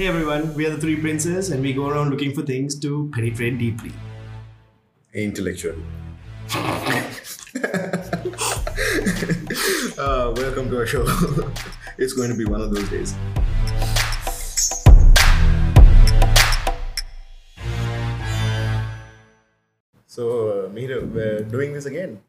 [0.00, 3.10] Hey everyone, we are the Three Princes and we go around looking for things to
[3.12, 3.92] penetrate deeply.
[5.12, 5.74] Intellectual.
[9.98, 11.04] uh, welcome to our show.
[11.98, 13.14] it's going to be one of those days.
[20.06, 22.22] So, uh, Mihir, we're doing this again.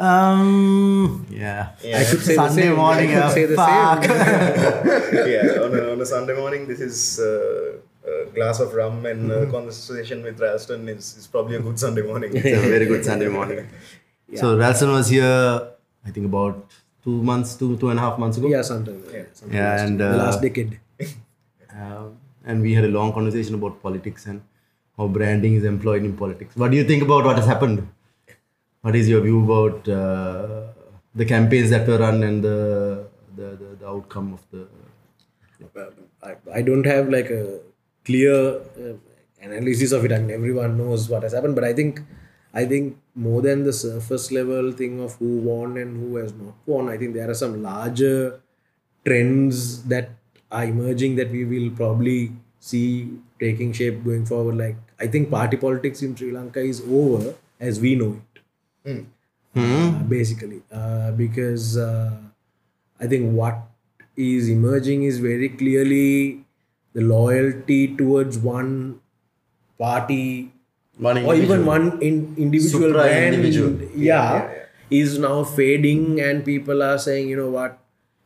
[0.00, 1.72] Um, yeah.
[1.84, 1.98] Yeah.
[1.98, 2.76] I could say Sunday the same.
[2.76, 4.04] morning, I could uh, say the fuck.
[4.04, 5.28] same.
[5.34, 9.30] yeah, on a, on a Sunday morning, this is uh, a glass of rum and
[9.30, 12.30] a conversation with Ralston is, is probably a good Sunday morning.
[12.34, 13.68] It's a very good Sunday morning.
[14.34, 15.68] So Ralston was here,
[16.06, 16.66] I think about
[17.04, 18.48] two months, two two and a half months ago.
[18.48, 19.02] yeah, sometime.
[19.12, 20.08] Yeah, sometime Yeah, and, year.
[20.08, 20.80] the uh, last decade.
[21.74, 24.42] Um, and we had a long conversation about politics and
[24.96, 26.56] how branding is employed in politics.
[26.56, 27.86] What do you think about what has happened?
[28.82, 30.68] What is your view about uh,
[31.14, 34.66] the campaigns that were run and the the, the, the outcome of the
[36.22, 37.60] I, I don't have like a
[38.04, 38.94] clear uh,
[39.40, 40.12] analysis of it.
[40.12, 42.00] I mean, everyone knows what has happened, but I think,
[42.52, 46.54] I think more than the surface level thing of who won and who has not
[46.66, 48.40] won, I think there are some larger
[49.04, 50.10] trends that
[50.50, 54.56] are emerging that we will probably see taking shape going forward.
[54.56, 58.29] Like I think party politics in Sri Lanka is over as we know it.
[59.56, 62.16] Uh, basically, uh, because uh,
[63.00, 63.58] I think what
[64.16, 66.44] is emerging is very clearly
[66.92, 69.00] the loyalty towards one
[69.78, 70.52] party
[70.98, 73.88] one or even one in, individual Supra brand individual.
[73.94, 74.52] Yeah,
[74.90, 77.78] is now fading and people are saying you know what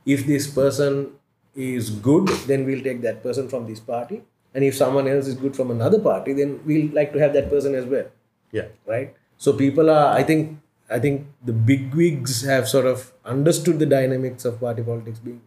[0.05, 1.13] if this person
[1.55, 4.23] is good then we'll take that person from this party.
[4.55, 7.49] And if someone else is good from another party then we'll like to have that
[7.49, 8.07] person as well.
[8.53, 8.67] Yeah.
[8.87, 10.59] Right so people are i think
[10.91, 15.41] i think the big wigs have sort of understood the dynamics of party politics being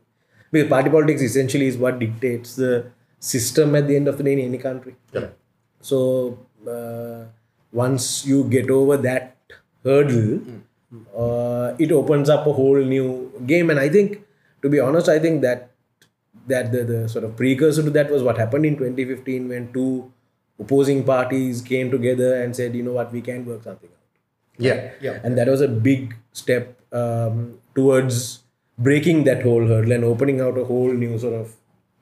[0.51, 2.85] because party politics essentially is what dictates the
[3.19, 4.95] system at the end of the day in any country.
[5.11, 5.35] Correct.
[5.81, 6.39] So
[6.69, 7.25] uh,
[7.71, 9.35] once you get over that
[9.83, 10.41] hurdle
[11.15, 13.69] uh, it opens up a whole new game.
[13.69, 14.21] And i think
[14.61, 15.71] to be honest i think that
[16.47, 20.11] that the, the sort of precursor to that was what happened in 2015 when two
[20.59, 23.11] opposing parties came together and said you know what?
[23.11, 23.95] We can work something out.
[24.57, 24.91] Yeah.
[25.01, 25.19] Yeah.
[25.23, 28.43] and that was a big step um, towards
[28.77, 31.53] breaking that whole hurdle and opening out a whole new sort of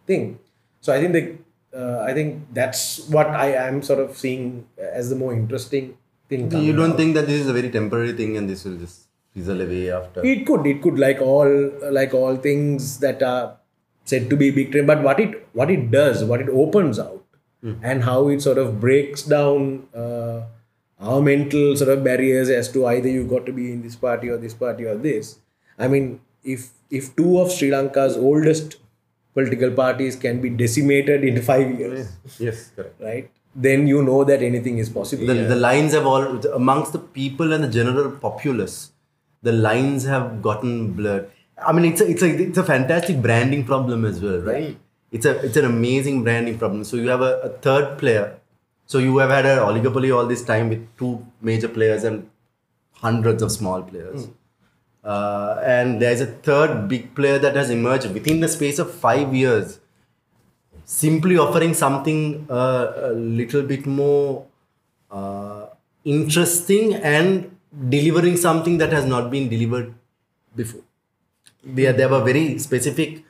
[0.05, 0.39] thing.
[0.81, 1.23] So i think the
[1.81, 2.81] uh, i think that's
[3.15, 5.97] what i am sort of seeing as the more interesting
[6.29, 6.97] thing you don't out.
[6.97, 10.23] think that this is a very temporary thing and this will just fizzle away after?
[10.25, 13.57] It could it could like all like all things that are
[14.05, 17.23] said to be big trend but what it what it does what it opens out
[17.81, 20.41] and how it sort of breaks down uh,
[20.99, 24.29] our mental sort of barriers as to either you got to be in this party
[24.29, 25.39] or this party or this.
[25.77, 28.77] I mean if if two of sri lanka's oldest
[29.33, 32.07] political parties can be decimated in 5 years
[32.39, 33.01] yes correct.
[33.01, 35.25] right then you know that anything is possible.
[35.27, 38.91] The, the lines have all amongst the people and the general populace
[39.41, 41.29] the lines have gotten blurred.
[41.57, 44.77] I mean it's a, it's a it's a fantastic branding problem as well right
[45.15, 46.83] it's a it's an amazing branding problem.
[46.83, 48.37] So you have a, a third player.
[48.85, 52.29] So you have had an oligopoly all this time with two major players and
[53.05, 54.27] hundreds of small players.
[55.03, 59.33] Uh, and there's a third big player that has emerged within the space of five
[59.33, 59.79] years
[60.85, 64.45] simply offering something uh, a little bit more
[65.11, 65.65] uh,
[66.03, 67.55] interesting and
[67.89, 69.93] delivering something that has not been delivered
[70.55, 70.81] before.
[71.63, 73.24] There, there were very specific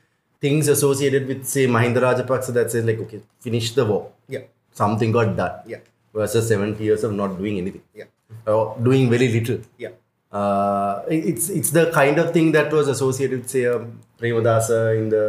[0.46, 4.02] things associated with, say, Mahinda Rajapaksa that says, like, okay, finish the war.
[4.28, 4.44] Yeah.
[4.72, 5.56] Something got done.
[5.74, 5.82] Yeah.
[6.14, 7.84] Versus 70 years of not doing anything.
[7.94, 8.06] Yeah.
[8.48, 9.60] Or doing very little.
[9.78, 9.94] Yeah.
[10.32, 13.84] Uh, it's it's the kind of thing that was associated with say um,
[14.20, 15.26] Premadasa in the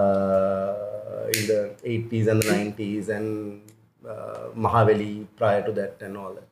[0.00, 1.60] uh, in the
[1.92, 3.62] 80s and the 90s and
[4.06, 6.48] uh, Mahaweli prior to that and all that.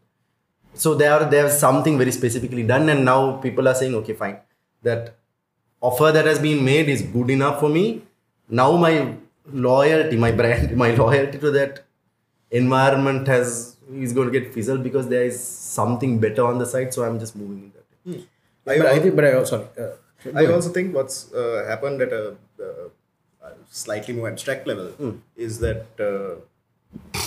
[0.85, 4.39] So there there's something very specifically done and now people are saying okay fine
[4.83, 5.15] that
[5.81, 8.03] offer that has been made is good enough for me.
[8.49, 9.15] Now my
[9.51, 11.85] loyalty, my brand, my loyalty to that
[12.51, 16.93] environment has is going to get fizzled because there is something better on the side.
[16.93, 17.87] So I'm just moving in that.
[18.17, 18.25] way.
[18.69, 19.95] I, but i think but i also uh,
[20.35, 22.89] I also think what's uh, happened at a uh,
[23.71, 27.21] slightly more abstract level is that uh,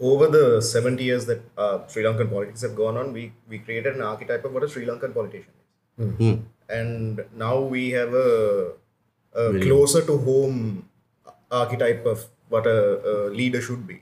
[0.00, 3.94] over the 70 years that uh, Sri Lankan politics have gone on, we, we created
[3.94, 5.52] an archetype of what a Sri Lankan politician
[5.98, 6.14] is.
[6.16, 6.34] Hmm.
[6.68, 8.72] And now we have a,
[9.34, 10.88] a closer to home
[11.50, 14.00] archetype of what a, a leader should be.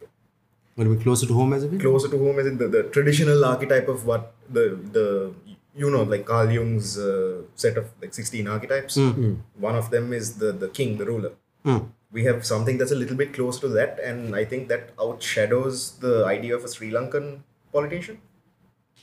[0.76, 1.80] Will be closer to home as a bit?
[1.80, 5.34] Closer to home as in the, the traditional archetype of what the the
[5.74, 8.96] you know like Carl Jung's uh, set of like 16 archetypes.
[8.96, 11.32] One of them is the the king, the ruler.
[11.64, 11.78] Hmm.
[12.12, 15.98] we have something that's a little bit close to that, and I think that outshadows
[16.00, 17.40] the idea of a Sri Lankan
[17.72, 18.18] politician.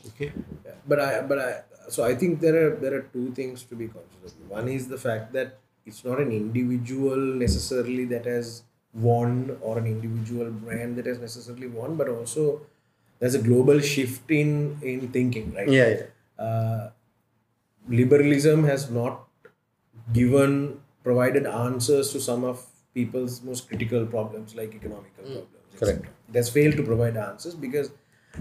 [0.10, 0.32] Okay.
[0.66, 1.50] Yeah, but I but I
[1.90, 4.50] so I think there are there are two things to be conscious of.
[4.50, 8.64] One is the fact that it's not an individual necessarily that has
[8.94, 12.62] won or an individual brand that has necessarily won, but also
[13.20, 15.70] there's a global shift in in thinking, right?
[15.70, 16.46] Yeah, yeah.
[16.46, 16.90] Uh,
[17.88, 19.26] liberalism has not
[20.14, 25.48] given provided answers to some of people's most critical problems like economical problems
[25.80, 26.00] Correct.
[26.00, 26.14] etc.
[26.30, 27.92] that's failed to provide answers because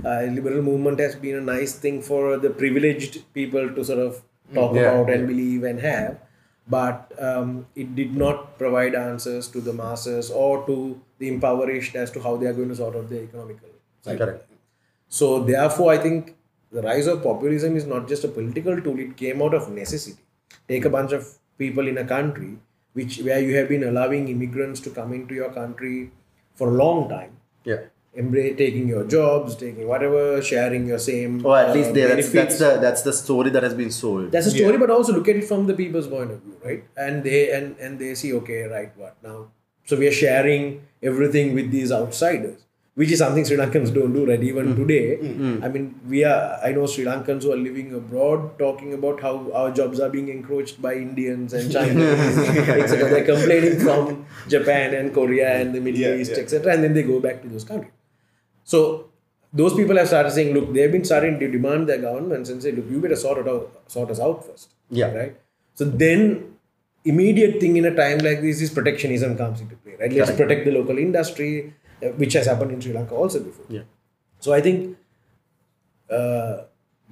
[0.05, 4.23] uh, liberal movement has been a nice thing for the privileged people to sort of
[4.55, 6.19] talk Yeah, about and believe and have
[6.69, 12.11] but um, it did not provide answers to the masses or to the impoverished as
[12.11, 13.69] to how they are going to sort out their economical
[14.03, 14.27] cycle.
[14.27, 14.45] Correct.
[15.09, 16.37] So therefore, I think
[16.71, 20.21] the rise of populism is not just a political tool; it came out of necessity.
[20.69, 22.59] Take a bunch of people in a country
[22.93, 26.11] which where you have been allowing immigrants to come into your country
[26.55, 27.85] for a long time, Yeah.
[28.15, 31.45] Embrace taking your jobs, taking whatever, sharing your same.
[31.45, 34.33] Or at uh, least there, that's, that's the that's the story that has been sold.
[34.33, 36.85] That's a story, but also look at it from the people's point of view, right?
[36.97, 39.49] And they and and they see, okay, right, what now?
[39.85, 42.65] So we are sharing everything with these outsiders,
[42.95, 44.43] which is something Sri Lankans don't do, right?
[44.43, 45.17] Even today,
[45.63, 46.59] I mean, we are.
[46.63, 50.29] I know Sri Lankans who are living abroad talking about how our jobs are being
[50.29, 52.39] encroached by Indians and Chinese,
[52.69, 53.09] etc.
[53.11, 56.43] They're complaining from Japan and Korea and the Middle Yeah, East, yeah.
[56.43, 56.75] etc.
[56.75, 57.93] And then they go back to those countries.
[58.73, 58.79] So
[59.61, 62.73] those people have started saying, look, they've been starting to demand their governments and say,
[62.73, 64.75] look, you better sort it out, sort us out first.
[64.91, 65.13] Yeah.
[65.21, 65.37] Right.
[65.75, 66.57] So then,
[67.13, 69.95] immediate thing in a time like this is protectionism comes into play.
[70.01, 70.13] Right.
[70.13, 71.73] Let's protect the local industry,
[72.03, 73.65] uh, which has happened in Sri Lanka also before.
[73.77, 73.87] Yeah.
[74.41, 74.99] So I think
[76.11, 76.59] uh,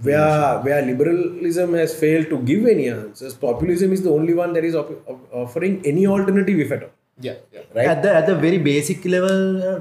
[0.02, 4.64] where where liberalism has failed to give any answers, populism is the only one that
[4.72, 6.95] is op- op- offering any alternative, if at all.
[7.18, 7.60] Yeah, yeah.
[7.74, 7.86] Right.
[7.88, 9.78] At the at the very basic level, uh,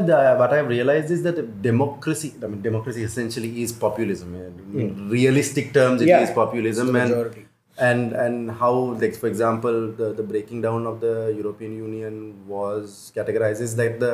[0.00, 2.34] the, what I've realized is that democracy.
[2.42, 4.34] I mean, democracy essentially is populism.
[4.74, 6.28] In realistic terms, it is.
[6.28, 6.34] Yeah.
[6.34, 7.12] populism, and
[7.78, 8.72] and and how,
[9.02, 14.12] like for example, the the breaking down of the European Union was categorizes that the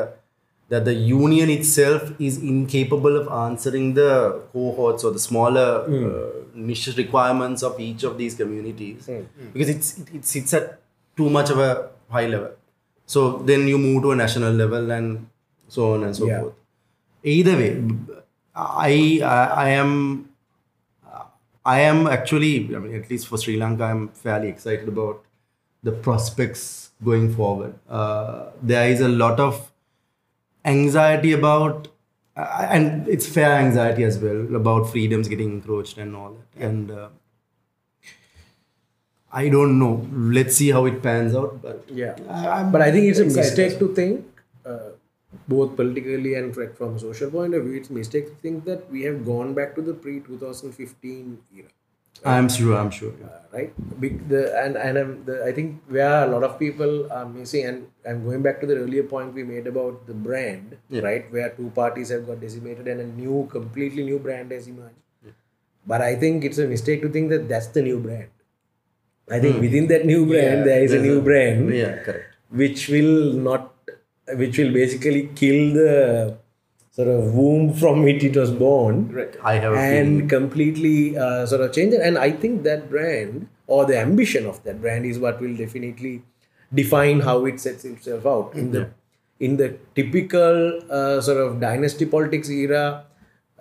[0.70, 6.06] that the union itself is incapable of answering the cohorts or the smaller Hmm.
[6.06, 9.06] uh, niche requirements of each of these communities
[9.52, 10.80] because it's it, it sits at
[11.16, 12.50] too much of a high level
[13.06, 15.26] so then you move to a national level and
[15.68, 16.40] so on and so Yeah.
[16.40, 16.54] forth.
[17.24, 17.70] Either way
[18.54, 20.28] I, I i am
[21.64, 25.24] i am actually i mean at least for sri lanka i'm fairly excited about
[25.84, 27.74] the prospects going forward.
[27.90, 29.72] Uh, there is a lot of
[30.64, 31.88] anxiety about
[32.36, 36.64] uh, and it's fair anxiety as well about freedoms getting encroached and all that.
[36.64, 37.08] And uh,
[39.40, 39.92] i don't know
[40.38, 42.16] let's see how it pans out but Yeah.
[42.28, 44.42] I- But I think it's a mistake to think,
[44.72, 44.90] uh,
[45.52, 48.64] both politically and fr- from a social point of view, it's a mistake to think
[48.70, 51.70] that we have gone back to the pre 2015 era.
[52.32, 53.28] i'm sure i'm sure yeah.
[53.36, 53.70] Uh, right?
[54.02, 57.64] Big, the, and and um, the, I think where a lot of people are missing,
[57.70, 61.02] and I'm going back to the earlier point we made about the brand, Yeah.
[61.08, 61.24] right?
[61.36, 65.32] Where two parties have got decimated and a new, completely new brand has emerged.
[65.94, 68.30] But I think it's a mistake to think that that's the new brand.
[69.30, 72.34] I think within that new brand, Yeah, there is a new a- brand yeah correct.
[72.50, 73.72] which will not
[74.36, 76.36] which will basically kill the
[76.90, 79.36] sort of womb from which it was born Right.
[79.42, 82.00] i have and completely uh, sort of change it.
[82.00, 86.22] And i think that brand or the ambition of that brand is what will definitely
[86.74, 88.54] define how it sets itself out.
[88.54, 88.88] In the
[89.40, 93.04] in the typical uh, sort of dynasty politics era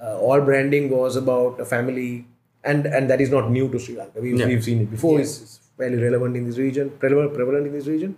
[0.01, 2.25] uh, all branding was about a family
[2.63, 4.21] and and that is not new to sri lanka.
[4.21, 4.47] We've, Yeah.
[4.47, 5.19] we've seen it before.
[5.19, 8.15] It's, it's fairly relevant in this region prevalent, prevalent in this region.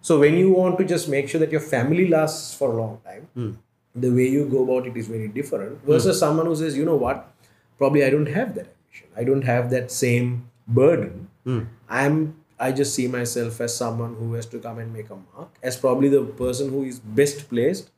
[0.00, 3.00] So when you want to just make sure that your family lasts for a long
[3.04, 3.50] time, hmm.
[3.94, 5.92] the way you go about it is very different hmm.
[5.92, 7.30] versus someone who says, you know what,
[7.78, 9.08] probably I don't have that ambition.
[9.16, 11.28] I don't have that same burden.
[11.44, 11.60] Hmm.
[11.88, 15.50] I'm I just see myself as someone who has to come and make a mark,
[15.62, 17.90] as probably the person who is best placed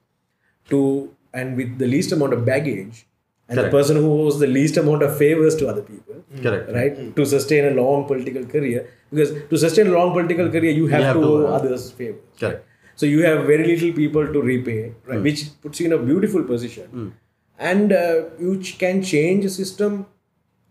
[0.68, 3.06] to and with the least amount of baggage
[3.50, 3.73] and Correct.
[3.73, 6.69] the person who owes the least amount of favors to other people correct.
[6.73, 8.83] right to sustain a long political career.
[9.11, 11.90] Because to sustain a long political career you have, have to to, owe uh, others
[11.90, 12.21] favors.
[12.38, 12.64] Correct.
[12.95, 16.45] So you have very little people to repay right, which puts you in a beautiful
[16.45, 17.12] position.
[17.59, 20.07] And uh, you ch- can change a system.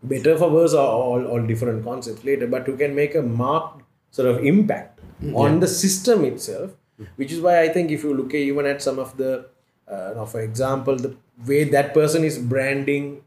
[0.02, 3.82] Better for worse are all, all different concepts later but you can make a marked
[4.10, 4.98] sort of impact
[5.34, 6.70] on the system itself
[7.16, 9.46] which is why i think if you look at even at some of the
[9.88, 11.14] uh, now for example the
[11.46, 13.22] way that person is branding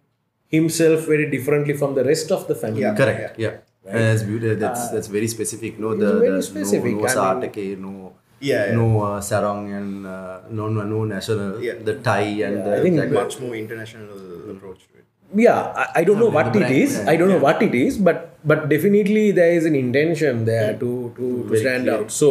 [0.47, 2.95] himself very differently from the rest of the family Yeah.
[2.95, 3.55] correct yeah,
[3.87, 7.33] And that's beautiful that's that's very specific no the, very the specific, no, no I
[7.45, 8.75] mean- no Yeah, yeah.
[8.75, 11.75] no uh, sarong and uh, no, no no national Yeah.
[11.89, 13.13] the tie and Yeah, the I think jacket.
[13.23, 14.17] Much more international
[14.53, 15.05] approach to it.
[15.43, 17.73] yeah i, I don't know what the it brand, yeah, i don't know what it
[17.83, 18.17] is but
[18.51, 21.95] but definitely there is an intention there to to, to stand clear.
[22.01, 22.29] out so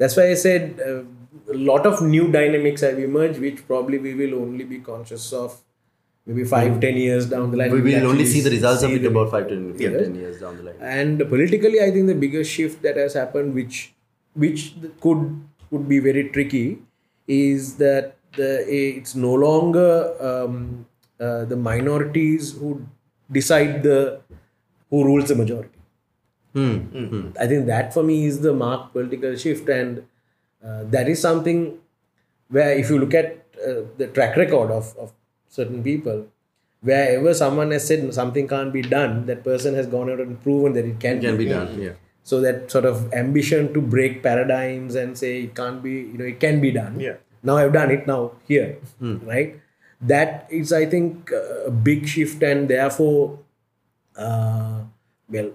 [0.00, 1.02] that's why i said uh,
[1.50, 5.60] a lot of new dynamics have emerged which probably we will only be conscious of
[6.26, 7.70] maybe five ten years down the line.
[7.70, 10.56] We will only see the results of it about 5 to 10, 10 years down
[10.58, 10.76] the line.
[10.80, 13.94] And politically i think the biggest shift that has happened which
[14.34, 15.24] which could
[15.70, 16.78] could be very tricky
[17.26, 19.90] is that the it's no longer
[20.20, 20.86] um,
[21.20, 22.86] uh, the minorities who
[23.30, 24.20] decide the
[24.90, 25.74] who rules the majority.
[26.54, 27.32] Hmm.
[27.38, 29.68] i think that for me is the marked political shift.
[29.68, 30.06] And
[30.64, 31.78] uh, that is something
[32.48, 35.12] where if you look at uh, the track record of, of
[35.48, 36.26] certain people
[36.80, 40.72] wherever someone has said something can't be done that person has gone out and proven
[40.72, 41.92] that it can, can be done yeah.
[42.22, 46.26] So that sort of ambition to break paradigms and say it can't be you know
[46.26, 47.00] it can be done.
[47.00, 47.14] Yeah.
[47.42, 49.60] now i've done it now here right?
[50.00, 53.38] That is i think uh, a big shift and therefore
[54.16, 54.82] uh,
[55.28, 55.50] well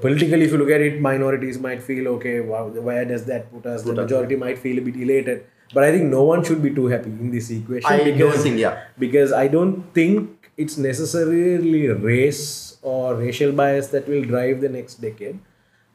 [0.00, 3.66] politically if you look at it minorities might feel okay wow where does that put
[3.66, 3.82] us?
[3.82, 5.46] The majority might feel a bit elated.
[5.74, 8.42] But i think no one should be too happy in this equation I because, don't
[8.42, 8.84] think, yeah.
[8.98, 14.96] because i don't think it's necessarily race or racial bias that will drive the next
[14.96, 15.38] decade.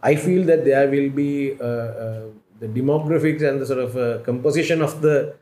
[0.02, 2.26] I feel that there will be uh, uh,
[2.60, 5.36] the demographics and the sort of uh, composition of the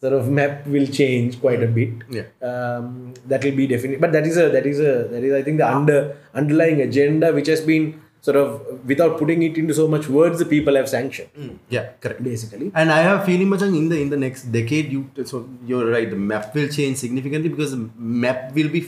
[0.00, 1.74] sort of map will change quite a hmm.
[1.74, 2.26] bit Yeah.
[2.50, 5.42] um, that will be definite, but that is a that is a that is i
[5.42, 9.86] think the under underlying agenda which has been sort of without putting it into so
[9.94, 11.54] much words the people have sanctioned hmm.
[11.76, 14.86] yeah correct basically And I have a feeling, Machang, in the in the next decade,
[14.94, 16.08] you so you're right.
[16.14, 17.82] The map will change significantly because the
[18.20, 18.82] map will be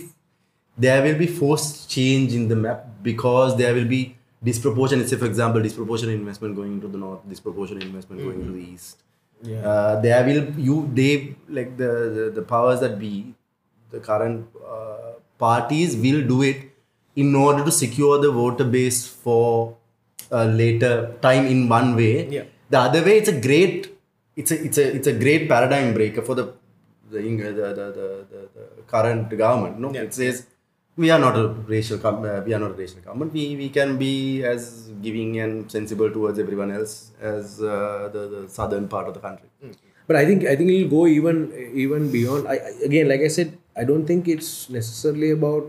[0.87, 4.17] there will be forced change in the map because there will be
[4.51, 5.09] disproportionate.
[5.13, 8.61] Say, for example, disproportionate investment going into the north, disproportionate investment going into hmm.
[8.61, 9.06] the east.
[9.43, 9.61] Yeah.
[9.71, 13.35] Uh, there will you they like the the, the powers that be,
[13.91, 16.59] the current uh, parties will do it
[17.15, 19.77] in order to secure the voter base for
[20.31, 22.29] a later time in one way.
[22.29, 22.45] Yeah.
[22.71, 23.97] The other way, it's a great,
[24.35, 26.47] it's a it's a it's a great paradigm breaker for the
[27.11, 29.79] the the, the, the, the, the current government.
[29.79, 30.03] No, Yeah.
[30.03, 30.47] it says
[30.97, 33.33] we are not a racial com- uh, we are not a racial government.
[33.33, 38.43] We we can be as giving and sensible towards everyone else as uh, the the
[38.49, 39.51] southern part of the country.
[40.09, 41.39] but i think i think it'll go even
[41.85, 43.49] even beyond I, I- again like i said
[43.83, 45.65] i don't think it's necessarily about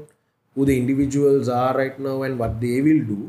[0.56, 3.22] who the individuals are right now and what they will do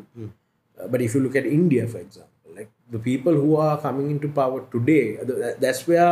[0.82, 4.10] Uh, but if you look at india for example like the people who are coming
[4.16, 5.00] into power today
[5.30, 6.10] th- that's where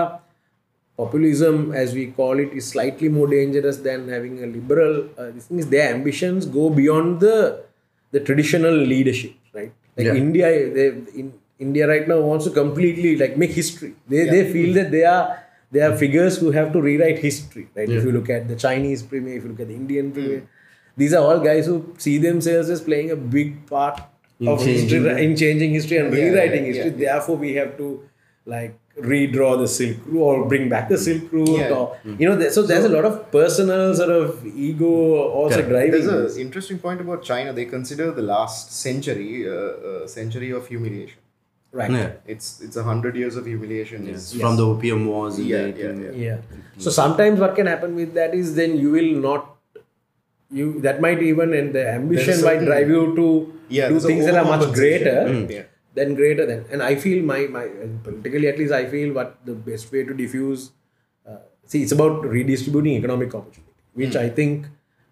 [0.96, 5.46] populism as we call it is slightly more dangerous than having a liberal uh, this
[5.46, 7.64] thing is their ambitions go beyond the
[8.12, 9.72] the traditional leadership right?
[9.96, 10.20] Like Yeah.
[10.24, 10.86] india they
[11.22, 11.26] in
[11.66, 13.92] india right now wants to completely like make history.
[14.12, 15.24] They, they feel that they are
[15.72, 17.88] they are figures who have to rewrite history right?
[17.98, 20.42] If you look at the chinese premier if you look at the indian premier
[21.02, 24.00] these are all guys who see themselves as playing a big part
[24.40, 26.90] In of history changing in changing history and Yeah, rewriting yeah, history.
[26.92, 27.12] yeah.
[27.12, 27.86] therefore we have to
[28.54, 31.70] like redraw the silk route or bring back the silk route Yeah.
[31.78, 34.86] or you know there, so there's a lot of personal sort of ego
[35.28, 35.68] also Correct.
[35.68, 37.52] driving There's an interesting point about China.
[37.52, 41.18] They consider the last century uh, uh, century of humiliation.
[41.72, 42.12] right Yeah.
[42.34, 44.06] It's it's a hundred years of humiliation.
[44.06, 44.32] Yes.
[44.32, 45.38] Is, From the opium wars.
[45.38, 46.24] in Yeah, the yeah, 18 yeah.
[46.28, 46.38] yeah
[46.86, 49.52] so sometimes what can happen with that is then you will not
[50.62, 53.28] you that might even and the ambition might drive you to
[53.76, 55.40] Yeah, do things that are much greater Mm.
[55.54, 55.64] Yeah.
[55.98, 56.64] Than greater than.
[56.70, 57.66] And i feel my my
[58.06, 60.70] politically at least i feel what the best way to diffuse
[61.28, 63.72] uh, see it's about redistributing economic opportunity
[64.02, 64.24] which Hmm.
[64.24, 64.66] i think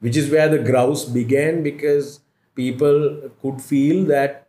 [0.07, 2.09] which is where the grouse began because
[2.63, 2.99] people
[3.43, 4.41] could feel that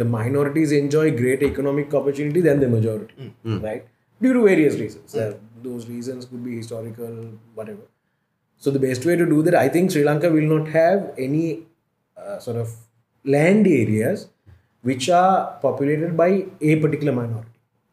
[0.00, 3.58] the minorities enjoy greater economic opportunity than the majority Hmm.
[3.68, 3.82] right?
[4.24, 5.14] Due to various reasons.
[5.22, 5.32] Uh,
[5.66, 7.12] those reasons could be historical
[7.58, 7.84] whatever.
[8.64, 11.46] So the best way to do that, I think Sri Lanka will not have any
[12.16, 12.74] uh, sort of
[13.36, 14.28] land areas
[14.82, 17.48] which are populated by a particular minority.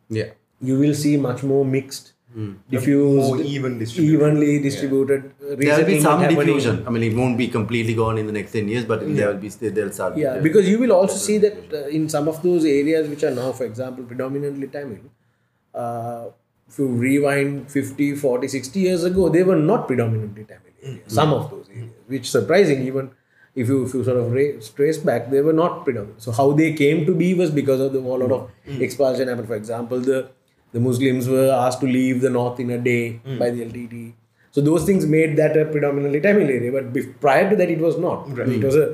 [0.10, 0.30] Yeah.
[0.62, 2.14] You will see much more mixed,
[2.70, 4.14] diffused, More even distributed.
[4.16, 5.32] evenly distributed.
[5.42, 6.40] uh, There will be some happening.
[6.46, 6.84] diffusion.
[6.88, 9.40] I mean, it won't be completely gone in the next 10 years, but there will
[9.46, 10.18] be, they'll start.
[10.18, 13.32] Yeah, because you will also see that uh, in some of those areas which are
[13.32, 15.00] now, for example, predominantly Tamil,
[15.74, 16.26] uh,
[16.68, 21.14] if you rewind 50, 40, 60 years ago, they were not predominantly Tamil areas.
[21.22, 23.12] Some of those areas, which surprising even
[23.62, 26.22] if you if you sort of ra- trace back, they were not predominant.
[26.26, 28.82] So how they came to be was because of the a lot of mm.
[28.88, 29.48] expulsion happened.
[29.54, 30.20] For example, the
[30.72, 33.40] the Muslims were asked to leave the north in a day mm.
[33.40, 34.14] by the LTT.
[34.52, 36.72] So those things made that a predominantly Tamil area.
[36.78, 38.30] But bef- prior to that, it was not.
[38.38, 38.50] Right.
[38.60, 38.88] It was a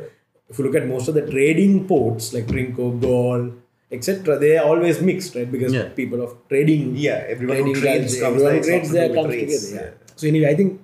[0.50, 3.54] if you look at most of the trading ports like Trinco, Galle,
[3.92, 4.38] etc.
[4.40, 5.52] They are always mixed, right?
[5.52, 5.90] Because Yeah.
[6.02, 9.70] people of trading, Yeah, everyone trading trades comes everyone there, trades there comes together.
[9.76, 9.82] Yeah.
[9.82, 10.20] yeah.
[10.20, 10.82] So anyway, I think,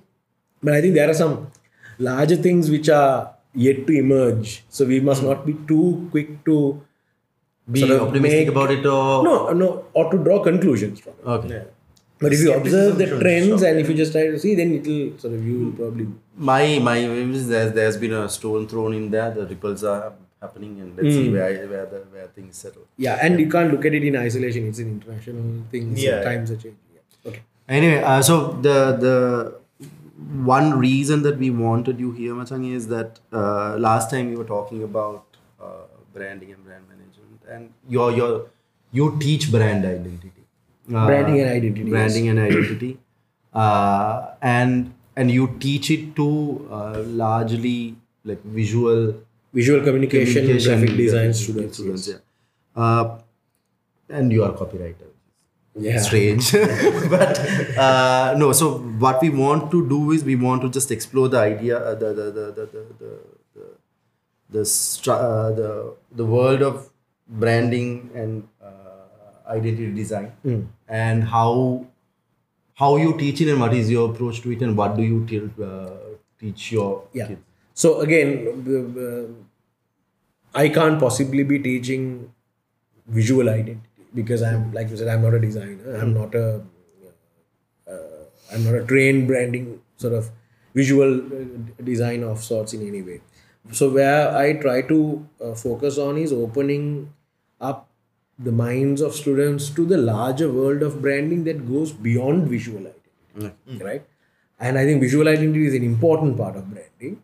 [0.62, 1.36] but I think there are some
[1.98, 3.14] larger things which are
[3.54, 4.64] yet to emerge.
[4.68, 5.06] So we Hmm.
[5.06, 6.80] must not be too quick to
[7.70, 11.12] Be sort of optimistic make- about it or no, no, or to draw conclusions from
[11.22, 11.28] it.
[11.36, 11.62] Okay.
[12.18, 14.86] But if you observe the trends and if you just try to see, then it
[14.86, 16.06] will sort of you will probably
[16.50, 19.30] My my is there's there's been a stone thrown in there.
[19.38, 21.22] The ripples are happening, and let's Hmm.
[21.22, 22.84] see where where the where things settle.
[23.06, 24.68] yeah, and you can't look at it in isolation.
[24.68, 25.90] It's an international thing.
[26.04, 26.22] Yeah.
[26.28, 26.94] times are changing.
[26.98, 27.28] Yeah.
[27.32, 27.42] Okay.
[27.80, 29.16] Anyway, uh, so the the
[30.44, 34.44] one reason that we wanted you here, Machang, is that uh, last time we were
[34.44, 35.24] talking about
[35.60, 38.46] uh, branding and brand management, and your your
[38.92, 40.32] you teach brand identity,
[40.94, 42.98] uh, Branding and identity, branding and identity,
[43.54, 49.14] uh, and and you teach it to uh, largely like visual
[49.54, 51.76] Visual communication, communication, graphic design students.
[51.76, 52.16] students, yeah.
[52.74, 53.18] Uh,
[54.08, 55.08] and you are copywriter
[55.74, 55.98] Yeah.
[56.00, 56.52] strange
[57.10, 57.38] but
[57.78, 61.38] uh, no so what we want to do is we want to just explore the
[61.38, 63.12] idea uh, the, the, the, the, the, the,
[63.54, 66.90] the, the, uh, the, the world of
[67.26, 71.86] branding and uh, identity design and how
[72.74, 75.50] how you teach it and what is your approach to it and what do you
[75.62, 75.90] uh,
[76.38, 77.26] teach your Yeah.
[77.28, 77.40] kids
[77.74, 78.30] So again,
[79.02, 79.26] uh,
[80.54, 82.32] I can't possibly be teaching
[83.06, 85.96] visual identity because I'm like you said, I'm not a designer.
[85.96, 86.62] I'm not a
[87.88, 90.30] uh, I'm not a trained branding sort of
[90.74, 93.20] visual uh, design of sorts in any way.
[93.70, 97.12] So where I try to uh, focus on is opening
[97.60, 97.88] up
[98.38, 103.84] the minds of students to the larger world of branding that goes beyond visual identity,
[103.84, 104.04] right?
[104.58, 107.22] And I think visual identity is an important part of branding,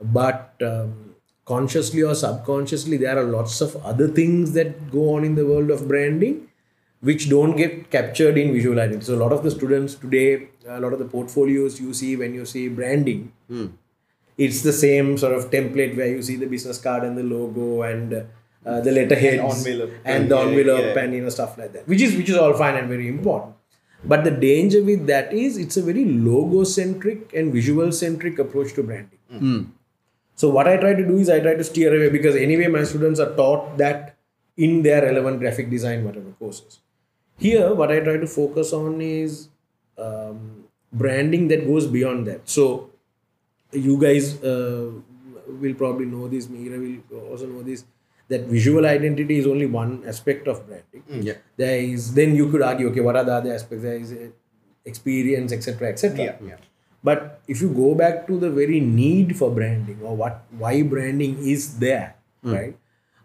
[0.00, 1.09] but um,
[1.44, 5.70] consciously or subconsciously, there are lots of other things that go on in the world
[5.70, 6.46] of branding
[7.00, 9.04] which don't get captured in visual identity.
[9.06, 12.34] So a lot of the students today, a lot of the portfolios you see when
[12.34, 13.32] you see branding,
[14.36, 17.82] it's the same sort of template where you see the business card and the logo
[17.82, 18.12] and
[18.66, 19.90] uh, the letterheads envelope.
[20.04, 21.02] and the Yeah, envelope yeah.
[21.02, 23.54] and you know stuff like that, which is which is all fine and very important.
[24.04, 28.74] But the danger with that is it's a very logo centric and visual centric approach
[28.74, 29.72] to branding.
[30.40, 32.82] So what I try to do is I try to steer away because anyway my
[32.84, 34.16] students are taught that
[34.56, 36.78] in their relevant graphic design whatever courses.
[37.36, 39.48] Here what I try to focus on is
[39.98, 42.48] um, branding that goes beyond that.
[42.48, 42.88] So
[43.72, 44.90] you guys uh,
[45.64, 46.46] will probably know this.
[46.46, 47.84] Meera will also know this.
[48.28, 51.04] That visual identity is only one aspect of branding.
[51.28, 53.82] yeah There is then you could argue, okay, what are the other aspects?
[53.82, 54.28] There is uh,
[54.86, 56.24] experience, etc., etc.
[56.24, 56.56] Yeah, yeah.
[57.02, 61.38] But if you go back to the very need for branding or what why branding
[61.38, 62.76] is there, right?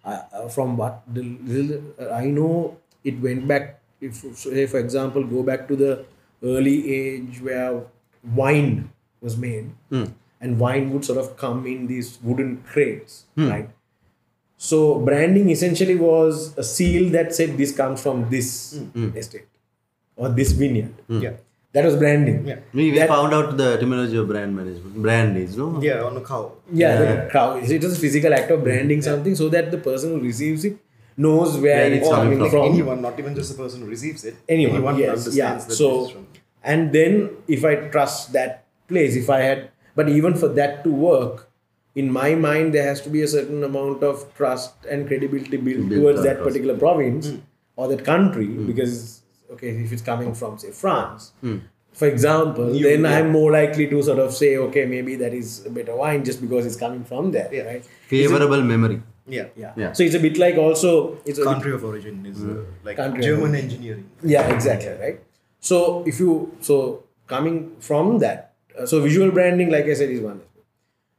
[0.05, 3.81] Uh, uh, from what the little, uh, I know, it went back.
[3.99, 6.05] If say for example, go back to the
[6.43, 7.83] early age where
[8.23, 9.71] wine was made,
[10.39, 13.69] and wine would sort of come in these wooden crates, right?
[14.57, 18.79] So branding essentially was a seal that said this comes from this
[19.15, 19.47] estate
[20.15, 20.93] or this vineyard.
[21.23, 21.33] Yeah.
[21.75, 22.47] That was branding.
[22.47, 22.59] Yeah.
[22.73, 26.17] we, we That- found out the etymology of brand management brand is no Yeah, on
[26.17, 26.43] a cow.
[26.71, 27.69] Yeah, the crowd.
[27.77, 30.77] It was a physical act of branding something so that the person who receives it
[31.17, 32.59] knows where, Where it's it's coming coming from.
[32.61, 34.35] Like anyone, not even just the person who receives it.
[34.47, 35.55] Anyone, yes, understands yeah.
[35.55, 36.27] that So, this is from.
[36.63, 40.91] and then if I trust that place, if I had, but even for that to
[40.91, 41.49] work,
[41.95, 45.89] in my mind, there has to be a certain amount of trust and credibility built
[45.89, 47.37] Built towards on that particular province hmm.
[47.77, 48.67] or that country hmm.
[48.67, 49.14] because,
[49.51, 51.31] okay, if it's coming from, say, France,
[51.93, 53.17] for example, You- then yeah.
[53.17, 56.41] I'm more likely to sort of say, okay, maybe that is a better wine just
[56.41, 57.63] because it's coming from there, Yeah.
[57.71, 57.83] right?
[58.07, 59.45] favorable memory Yeah.
[59.57, 59.71] Yeah.
[59.75, 59.91] Yeah.
[59.93, 62.97] So it's a bit like also it's a bit- Country of origin is uh, like
[62.97, 64.03] Country of German engineering.
[64.33, 65.17] yeah exactly right.
[65.69, 66.75] So if you so
[67.33, 70.41] coming from that, uh, so visual branding, like I said, is one.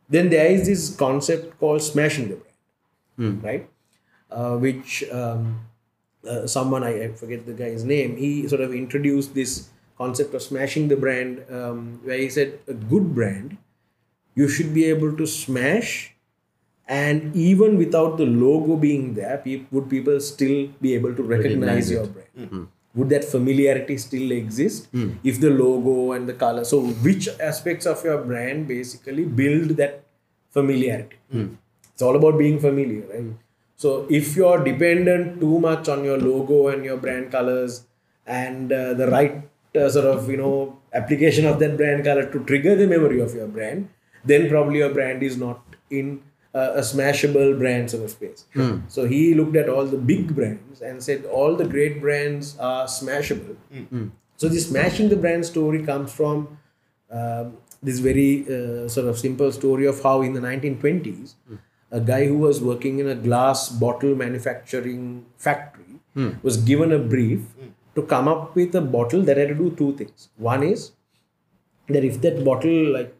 [0.08, 2.36] Then there is this concept called smashing the
[3.16, 3.68] brand, right?
[4.30, 5.42] Uh, which um,
[6.28, 8.16] uh, someone I, I forget the guy's name.
[8.16, 12.74] He sort of introduced this concept of smashing the brand, um, where he said a
[12.74, 13.56] good brand
[14.34, 16.14] you should be able to smash
[16.88, 21.90] and even without the logo being there peop- would people still be able to recognize,
[21.90, 22.68] Recognize your brand?
[22.94, 24.88] Would that familiarity still exist
[25.24, 26.64] if the logo and the color?
[26.64, 30.04] So which aspects of your brand basically build that
[30.50, 31.16] familiarity?
[31.92, 33.24] It's all about being familiar right
[33.76, 37.84] so if you're dependent too much on your logo and your brand colors
[38.26, 39.42] and uh, the right
[39.76, 43.34] uh, sort of you know application of that brand color to trigger the memory of
[43.34, 43.88] your brand
[44.24, 46.20] then probably your brand is not in
[46.54, 48.46] uh, a smashable brand sort of space.
[48.88, 52.86] So he looked at all the big brands and said all the great brands are
[52.86, 53.56] smashable.
[54.38, 56.58] So this smashing the brand story comes from
[57.10, 61.34] um, this very uh, sort of simple story of how in the 1920s
[61.90, 66.30] a guy who was working in a glass bottle manufacturing factory hmm.
[66.42, 67.68] was given a brief hmm.
[67.94, 70.28] to come up with a bottle that had to do two things.
[70.36, 70.92] One is
[71.88, 73.14] that if that bottle like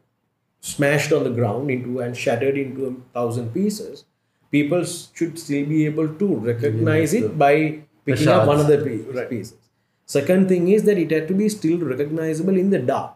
[0.60, 4.04] smashed on the ground into and shattered into a thousand pieces,
[4.50, 9.28] people should still be able to recognize it by picking up one of the pe-
[9.28, 9.58] pieces.
[10.06, 13.14] Second thing is that it had to be still recognizable in the dark,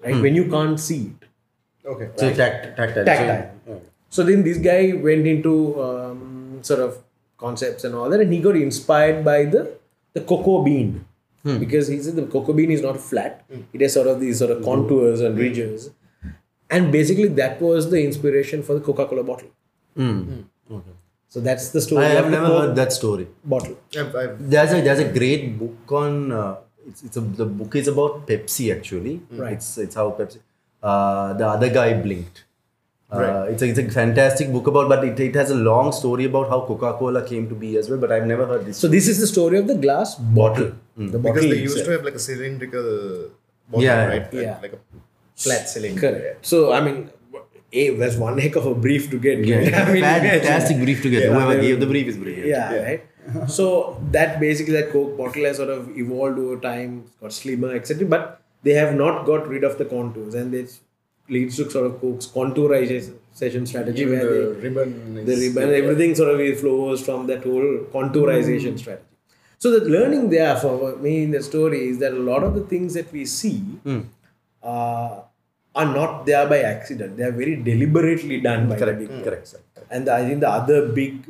[0.00, 0.14] right?
[0.14, 0.22] Hmm.
[0.22, 1.28] When you can't see it.
[1.84, 2.10] Okay.
[2.16, 3.04] So tact, tactile.
[3.04, 3.50] Tactile.
[3.64, 3.80] So
[4.22, 6.98] then this guy went into um, sort of
[7.38, 9.76] concepts and all that, and he got inspired by the
[10.14, 11.04] the cocoa bean
[11.60, 14.50] because he said the cocoa bean is not flat; it has sort of these sort
[14.50, 15.90] of contours and ridges,
[16.70, 19.50] and basically that was the inspiration for the Coca-Cola bottle.
[20.70, 20.90] Okay.
[21.28, 22.06] So that's the story.
[22.06, 23.28] I have never heard that story.
[23.44, 23.76] bottle.
[23.98, 26.56] I've, I've, There's a there's a great book on uh,
[26.88, 29.20] it's, it's a, the book is about Pepsi actually.
[29.30, 29.52] Right.
[29.52, 30.38] It's it's how Pepsi.
[30.82, 32.44] Uh, the other guy blinked.
[33.12, 33.50] Uh, Right.
[33.52, 36.48] It's a it's a fantastic book about, but it, it has a long story about
[36.48, 38.00] how Coca Cola came to be as well.
[38.04, 38.78] But I've never heard this.
[38.78, 40.72] So this is the story of the glass bottle.
[40.96, 41.86] The because bottle they used itself.
[41.86, 43.30] to have like a cylindrical
[43.68, 44.22] bottle, Yeah, right?
[44.24, 44.58] Like, yeah.
[44.62, 44.78] like a
[45.36, 46.00] flat cylinder.
[46.00, 46.44] Correct.
[46.44, 47.10] So I mean,
[47.72, 49.44] a that's one heck of a brief to get.
[49.44, 51.22] yeah, I mean, fantastic brief to get.
[51.24, 52.48] Yeah, Whoever I gave the brief is brilliant.
[52.48, 53.04] yeah, right
[53.48, 58.06] so that basically that coke bottle has sort of evolved over time got slimmer etc
[58.06, 60.78] but they have not got rid of the contours and this
[61.28, 66.14] leads to sort of coke's contourization strategy Even where the they, ribbon the ribbon everything
[66.14, 69.04] sort of flows from that whole contourization strategy
[69.58, 72.64] so the learning there for me in the story is that a lot of the
[72.72, 73.62] things that we see
[74.62, 75.20] uh,
[75.74, 78.98] are not there by accident they are very deliberately done by the Correct.
[79.00, 79.46] big Correct.
[79.48, 79.60] Sir.
[79.90, 81.28] and I think the other big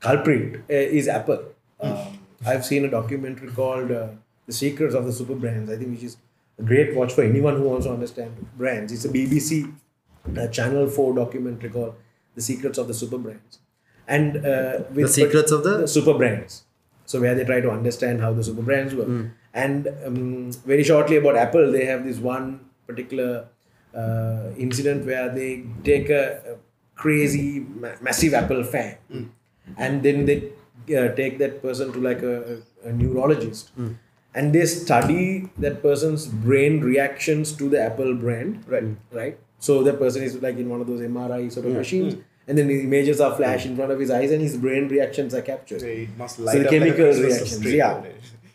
[0.00, 1.42] culprit uh, is Apple.
[1.80, 4.08] Um, I've seen a documentary called uh,
[4.46, 6.16] "The Secrets of the Super Brands." I think which is
[6.64, 8.92] great watch for anyone who wants to understand brands.
[8.92, 9.72] It's a BBC
[10.38, 11.94] uh, Channel Four documentary called
[12.34, 13.58] "The Secrets of the Super Brands,"
[14.06, 15.86] and uh, with The secrets of the?
[15.86, 16.64] super brands.
[17.04, 19.08] So where they try to understand how the super brands work.
[19.54, 23.48] And um, very shortly about Apple, they have this one particular
[23.94, 26.22] uh, incident where they take a,
[26.52, 26.56] a
[26.94, 28.96] crazy, ma- massive Apple fan,
[29.76, 30.38] and then they
[30.96, 33.72] uh, take that person to like a, a, a neurologist,
[34.34, 38.64] and they study that person's brain reactions to the Apple brand.
[38.66, 38.84] Right.
[39.10, 39.38] Right.
[39.58, 42.14] So that person is like in one of those MRI sort of machines.
[42.14, 42.20] Hmm.
[42.48, 43.36] And then the images are hmm.
[43.36, 45.82] flashed in front of his eyes, and his brain reactions are captured.
[45.82, 48.02] It must So light the up like a chemical reactions, yeah.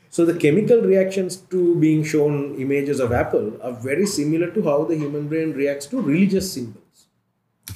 [0.09, 4.83] So the chemical reactions to being shown images of Apple are very similar to how
[4.83, 7.07] the human brain reacts to religious symbols,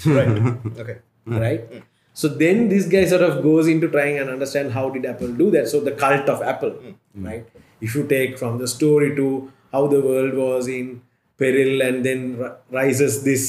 [0.06, 0.28] right.
[0.80, 0.98] Okay.
[1.26, 1.38] Hmm.
[1.38, 1.84] right?
[2.14, 5.50] So then this guy sort of goes into trying and understand how did Apple do
[5.52, 5.70] that.
[5.70, 6.76] So the cult of Apple,
[7.16, 7.46] right?
[7.82, 11.02] If you take from the story to how the world was in
[11.38, 13.44] peril and then ri- rises this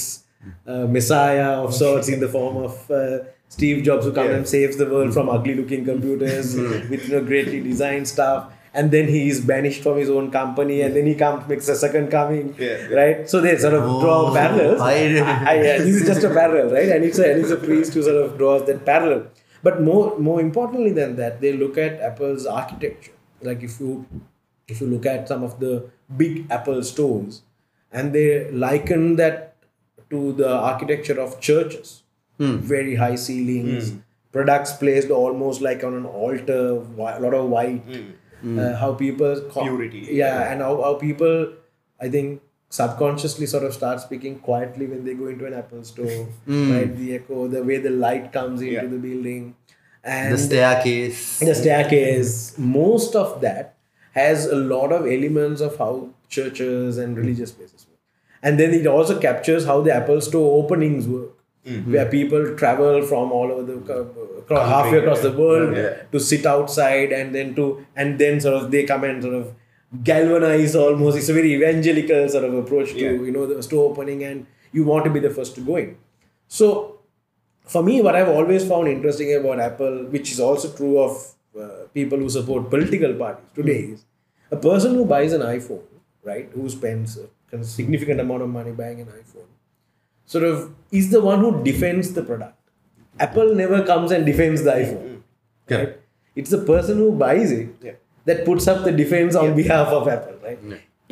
[0.67, 3.19] uh, messiah of sorts in the form of uh,
[3.49, 4.37] Steve Jobs who comes Yeah.
[4.39, 6.55] and saves the world from ugly looking computers
[6.91, 8.51] with you know greatly designed stuff.
[8.75, 11.75] And then he is banished from his own company, and then he comes makes a
[11.77, 12.87] second coming, Yeah.
[12.99, 13.29] right?
[13.33, 14.81] So they sort of draw Oh, parallels.
[14.81, 16.89] I- I, yeah, this is just a parallel, right?
[16.95, 19.27] And it's a, and it's a priest who sort of draws that parallel.
[19.63, 23.13] But more more importantly than that, they look at Apple's architecture.
[23.43, 24.07] Like if you
[24.69, 27.43] if you look at some of the big Apple stores,
[27.93, 29.57] and they liken that
[30.11, 32.03] to the architecture of churches,
[32.39, 32.57] hmm.
[32.57, 33.99] very high ceilings, hmm.
[34.31, 37.83] products placed almost like on an altar, a lot of white.
[38.43, 38.59] Hmm.
[38.59, 40.01] Uh, how people co- Purity.
[40.11, 41.53] yeah, and how, how people,
[42.01, 46.27] I think, subconsciously sort of start speaking quietly when they go into an Apple store,
[46.47, 46.97] right?
[46.97, 48.87] The echo, the way the light comes into Yeah.
[48.87, 49.55] the building,
[50.05, 51.39] and The staircase.
[51.39, 52.57] the staircase.
[52.59, 53.75] Most of that
[54.13, 57.59] has a lot of elements of how churches and religious hmm.
[57.59, 57.99] places work,
[58.43, 61.31] and then it also captures how the Apple Store openings work.
[61.65, 61.93] Hmm.
[61.93, 66.03] Where people travel from all over the uh, across, halfway across the world Yeah.
[66.11, 69.53] to sit outside and then to and then sort of they come and sort of
[70.03, 73.13] galvanize almost it's a very evangelical sort of approach to Yeah.
[73.13, 75.97] you know the store opening and you want to be the first to go in
[76.49, 76.99] so
[77.65, 81.13] for me what i've always found interesting about apple which is also true of
[81.61, 84.05] uh, people who support political parties today is
[84.51, 85.83] a person who buys an iphone
[86.25, 89.49] right who spends a significant amount of money buying an iphone
[90.25, 92.59] sort of is the one who defends the product
[93.21, 95.21] apple never comes and defends the iphone
[95.71, 95.99] right?
[96.35, 97.93] It's the person who buys it Yeah.
[98.25, 100.59] that puts up the defense on behalf of Apple, right?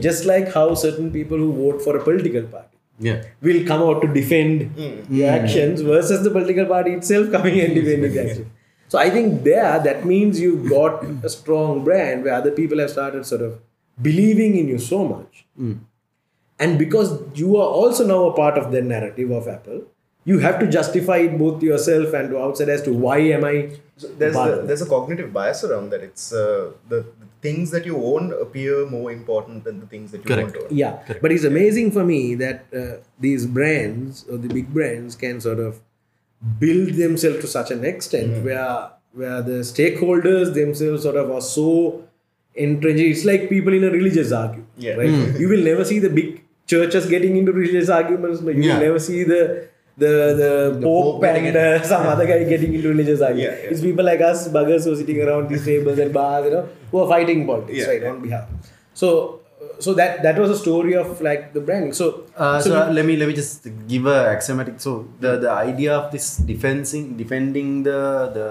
[0.07, 2.70] Just like how certain people who vote for a political party
[3.03, 3.23] Yeah.
[3.41, 4.75] will come out to defend
[5.09, 8.51] the actions versus the political party itself coming and defending the action.
[8.89, 12.91] So I think there that means you've got a strong brand where other people have
[12.91, 13.59] started sort of
[14.03, 15.47] believing in you so much.
[16.59, 19.83] And because you are also now a part of the narrative of Apple,
[20.25, 23.45] you have to justify it both to yourself and to outside as to why am
[23.45, 23.55] I
[24.19, 26.03] there's part the, there's a cognitive bias around that.
[26.03, 30.19] It's uh, the, the things that you own appear more important than the things that
[30.19, 30.53] you Correct.
[30.55, 30.77] don't own.
[30.77, 31.23] Yeah, Correct.
[31.23, 35.59] but it's amazing for me that uh, these brands or the big brands can sort
[35.59, 35.81] of
[36.59, 42.05] build themselves to such an extent where where the stakeholders themselves sort of are so
[42.55, 43.01] entrenched.
[43.03, 44.95] It's like people in a religious argument, Yeah.
[44.95, 45.39] right?
[45.41, 48.41] You will never see the big churches getting into religious arguments.
[48.41, 48.75] No, you Yeah.
[48.79, 49.41] will never see the
[50.03, 50.51] the the,
[50.83, 53.59] Pope, Pope and uh, some other guy getting into religious arguments.
[53.59, 53.71] Yeah, yeah.
[53.73, 56.65] It's people like us, buggers who are sitting around these tables and bars, you know,
[56.91, 58.11] who are fighting politics, Yeah, right, yeah.
[58.15, 58.49] on behalf.
[59.03, 59.41] So,
[59.79, 61.93] so that that was a story of like the branding.
[62.01, 64.81] So, Uh, so so let me let me just give a axiomatic.
[64.87, 68.01] So the the idea of this defending defending the
[68.39, 68.49] the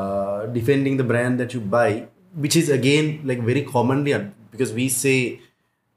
[0.00, 4.14] uh, defending the brand that you buy, which is again like very commonly
[4.50, 5.40] because we say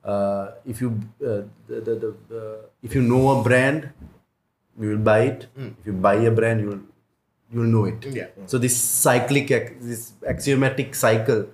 [0.03, 0.89] uh, if you
[1.21, 2.41] uh, the, the, the, the
[2.81, 3.89] if you know a brand,
[4.79, 5.47] you will buy it.
[5.57, 6.81] If you buy a brand, you will
[7.51, 8.05] you will know it.
[8.05, 8.27] Yeah.
[8.47, 9.47] So this cyclic,
[9.79, 11.45] this axiomatic cycle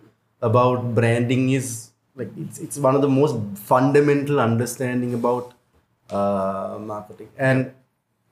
[0.41, 5.53] about branding is like it's, it's one of the most fundamental understanding about
[6.09, 7.29] uh, marketing.
[7.37, 7.73] And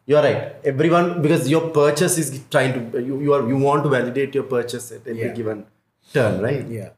[0.06, 0.56] you're right.
[0.64, 4.46] Everyone because your purchase is trying to you, you are you want to validate your
[4.46, 5.34] purchase at every Yeah.
[5.34, 5.66] given
[6.14, 6.66] turn, right?
[6.68, 6.90] yeah.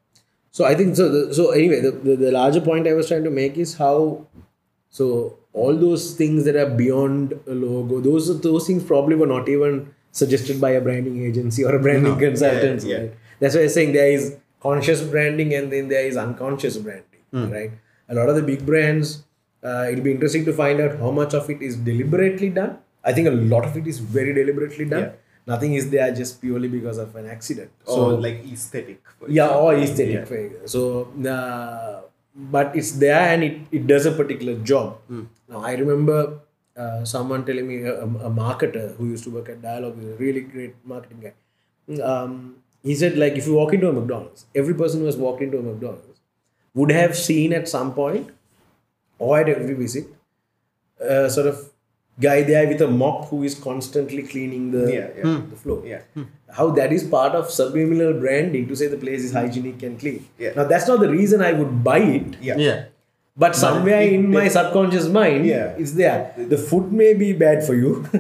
[0.52, 1.10] So I think so.
[1.10, 4.28] The, so anyway, the, the the larger point I was trying to make is how
[4.90, 9.50] so all those things that are beyond a logo, those those things probably were not
[9.50, 12.84] even suggested by a branding agency or a branding consultant.
[12.84, 12.98] yeah.
[12.98, 13.14] Right?
[13.40, 17.06] That's why I'm saying there is conscious branding and then there is unconscious branding.
[17.32, 17.72] Right.
[18.10, 19.24] A lot of the big brands,
[19.64, 22.80] uh, it'll be interesting to find out how much of it is deliberately done.
[23.04, 25.02] I think a lot of it is very deliberately done.
[25.04, 25.12] Yeah.
[25.48, 27.72] Nothing is there just purely because of an accident.
[27.86, 29.02] Or like aesthetic.
[29.28, 30.66] yeah or aesthetic Yeah.
[30.66, 32.02] so uh,
[32.52, 34.98] but it's there and it, it does a particular job.
[35.50, 36.40] Now i remember
[36.78, 40.42] uh, someone telling me a, a marketer who used to work at Dialog a really
[40.42, 42.02] great marketing guy.
[42.02, 45.42] Um, he said like if you walk into a mcdonald's every person who has walked
[45.42, 46.20] into a mcdonald's
[46.74, 48.30] would have seen at some point
[49.18, 50.08] or at every visit
[51.00, 51.69] a sort of
[52.20, 55.24] guy there with a mop who is constantly cleaning the, Yeah, yeah.
[55.24, 55.56] the hmm.
[55.56, 56.02] floor Yeah.
[56.14, 56.24] Hmm.
[56.58, 60.28] how that is part of subliminal branding to say the place is hygienic and clean.
[60.38, 60.54] Yeah.
[60.56, 62.58] Now that's not the reason I would buy it, Yeah.
[62.58, 62.86] Yeah.
[63.38, 65.76] but somewhere it- in my subconscious mind, Yeah.
[65.84, 66.34] it's there.
[66.54, 67.92] The food may be bad for you,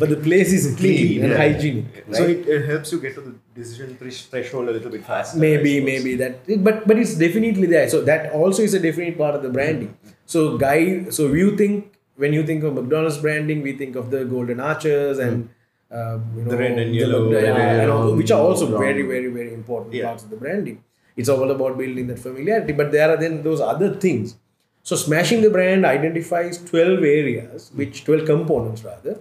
[0.00, 1.38] but the place is clean, Clean, and yeah.
[1.38, 2.04] hygienic.
[2.12, 3.96] So it, it helps you get to the decision
[4.30, 5.38] threshold a little bit faster.
[5.38, 9.34] Maybe maybe that but but it's definitely there so that also is a definite part
[9.34, 10.10] of the branding mm-hmm.
[10.24, 14.24] so guy so you think when you think of mcdonald's branding we think of the
[14.24, 15.96] golden arches and hmm.
[15.98, 18.66] um, you know, The red and yellow, the- yeah, and and all- which are also
[18.68, 18.80] brown.
[18.82, 20.06] very very very important Yeah.
[20.06, 20.78] parts of the branding.
[21.16, 24.36] It's all about building that familiarity but there are then those other things.
[24.82, 27.78] So smashing the brand identifies 12 areas hmm.
[27.78, 29.18] which 12 components rather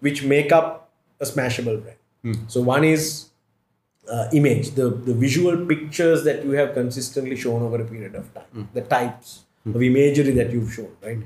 [0.00, 0.90] which make up
[1.20, 1.98] a smashable brand.
[2.22, 2.34] Hmm.
[2.48, 3.30] So one is
[4.10, 8.32] uh, image, the, the visual pictures that you have consistently shown over a period of
[8.34, 11.18] time, the types of imagery that you've shown, right?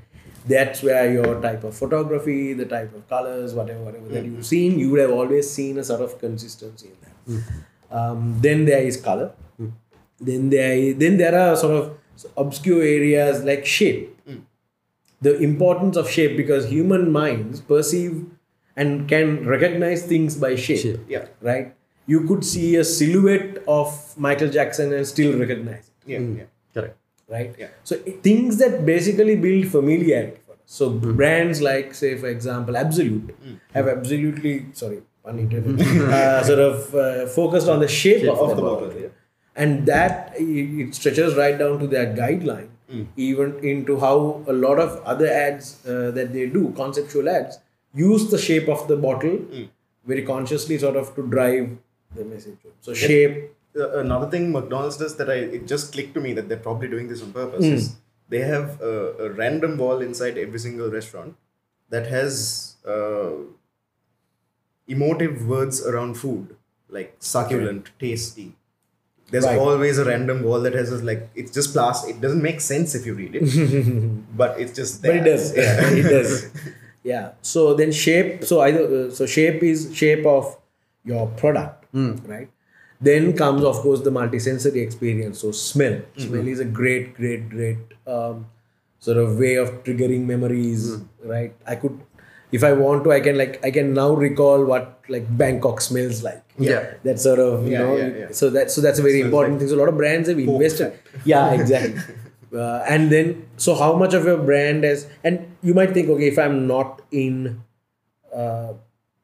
[0.47, 4.33] That's where your type of photography, the type of colors, whatever, whatever that mm.
[4.33, 7.15] you've seen, you would have always seen a sort of consistency in that.
[7.29, 7.97] Mm.
[7.97, 9.33] Um, then there is color.
[9.61, 9.73] Mm.
[10.21, 11.99] Then there, then there are sort of
[12.37, 14.09] obscure areas like shape.
[15.21, 18.27] The importance of shape because human minds perceive
[18.77, 21.01] and can recognize things by shape Shape.
[21.09, 21.27] Yeah.
[21.41, 21.75] right?
[22.07, 26.19] You could see a silhouette of Michael Jackson and still recognize it, Yeah.
[26.19, 26.45] Yeah.
[26.75, 26.97] Correct.
[27.33, 27.55] Right?
[27.59, 27.69] Yeah.
[27.83, 30.59] So things that basically build familiarity for us.
[30.67, 33.35] So brands like, say, for example, Absolut
[33.75, 38.63] have absolutely sorry, uh, sort of uh, focused on the shape, of, of the the
[38.63, 39.09] bottle, yeah.
[39.57, 42.69] and that it stretches right down to their guideline,
[43.17, 47.59] even into how a lot of other ads uh, that they do, conceptual ads,
[47.95, 49.39] use the shape of the bottle
[50.05, 51.71] very consciously, sort of to drive
[52.15, 52.59] the message.
[52.81, 53.55] So shape.
[53.75, 56.89] Uh, another thing McDonald's does that I it just clicked to me that they're probably
[56.89, 57.97] doing this on purpose is
[58.29, 61.37] they have a, a random wall inside every single restaurant
[61.89, 63.31] that has uh,
[64.87, 66.57] emotive words around food
[66.89, 68.53] like succulent, tasty.
[69.31, 69.59] There's Right.
[69.59, 72.17] always a random wall that has this, like it's just plastic.
[72.17, 73.45] It doesn't make sense if you read it,
[74.37, 75.13] but it's just there.
[75.19, 75.57] But it does.
[75.57, 75.91] Yeah.
[76.01, 76.51] it does.
[77.05, 77.33] Yeah.
[77.43, 78.45] So then shape.
[78.45, 80.57] So either uh, so shape is shape of
[81.05, 82.49] your product, right?
[83.03, 85.41] Then comes of course the multisensory experience.
[85.41, 86.01] So smell.
[86.17, 88.47] Smell is a great, great, great um,
[89.01, 91.53] sort of way of triggering memories, right?
[91.67, 91.99] I could,
[92.53, 96.23] if I want to, I can like I can now recall what like Bangkok smells
[96.23, 96.45] like.
[96.59, 96.95] Yeah.
[97.03, 97.97] that sort of you Yeah, know.
[97.97, 98.27] yeah, yeah.
[98.31, 99.69] So that so that's a very important like thing.
[99.71, 100.99] So a lot of brands have invested.
[101.25, 102.01] Yeah, exactly.
[102.55, 106.29] uh, and then so how much of your brand has and you might think okay
[106.29, 107.63] if I'm not in
[108.33, 108.75] uh,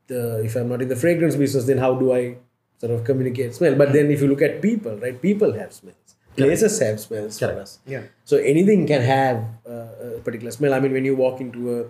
[0.07, 2.37] the if I'm not in the fragrance business, then how do I
[2.79, 3.75] sort of communicate smell?
[3.75, 5.21] But then if you look at people, right?
[5.21, 5.97] People have smells.
[6.37, 7.79] Places have smells for us.
[7.87, 8.03] Yeah.
[8.25, 10.73] So anything can have uh, a particular smell.
[10.75, 11.81] I mean, when you walk into a,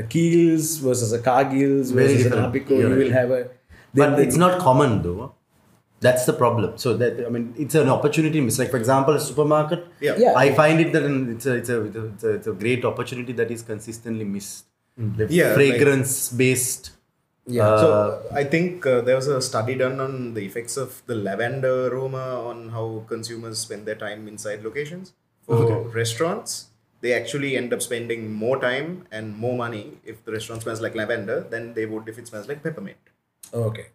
[0.00, 2.54] a Keells versus a Cargill's Very versus an different.
[2.54, 2.98] Apico, You're you right.
[2.98, 3.50] will have a.
[3.94, 5.34] but it's not common though
[6.04, 9.20] that's the problem so that i mean it's an opportunity miss like for example a
[9.20, 10.16] supermarket Yeah.
[10.22, 10.34] Yeah.
[10.44, 13.50] i find it that it's a, it's a, it's a, it's a, great opportunity that
[13.56, 14.64] is consistently missed
[14.96, 16.90] the Yeah, fragrance based
[17.46, 17.68] Yeah.
[17.68, 21.14] uh, So I think uh, there was a study done on the effects of the
[21.14, 25.12] lavender aroma on how consumers spend their time inside locations.
[25.46, 26.68] For restaurants,
[27.00, 30.94] they actually end up spending more time and more money if the restaurant smells like
[30.94, 32.96] lavender than they would if it smells like peppermint.
[33.52, 33.86] Okay.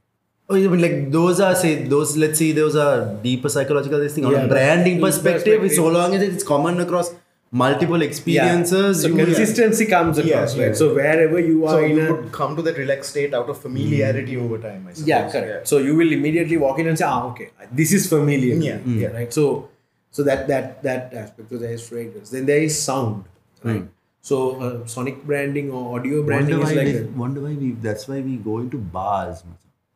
[0.49, 2.15] Oh, I mean, like those are say those.
[2.15, 3.99] Let's see, those are deeper psychological.
[3.99, 5.71] This thing on a branding perspective, perspective.
[5.75, 7.13] so long as it's common across
[7.51, 10.67] multiple experiences, So you will- consistency comes across, Yeah, right?
[10.69, 10.73] yeah.
[10.73, 13.49] So wherever you are So in you a would come to that relaxed state out
[13.49, 14.85] of familiarity over time.
[14.89, 15.07] I suppose.
[15.07, 15.67] yeah, correct.
[15.67, 18.55] So you will immediately walk in and say, ah, okay, this is familiar.
[18.55, 18.99] Yeah, Mm.
[19.01, 19.07] yeah.
[19.19, 19.31] Right.
[19.33, 19.69] So,
[20.11, 21.49] so that that that aspect.
[21.49, 22.29] So there is fragrance.
[22.31, 23.23] Then there is sound.
[23.63, 23.85] Right.
[24.21, 27.11] So uh, sonic branding or audio branding wonder is why, like we, that.
[27.23, 29.43] wonder why we that's why we go into bars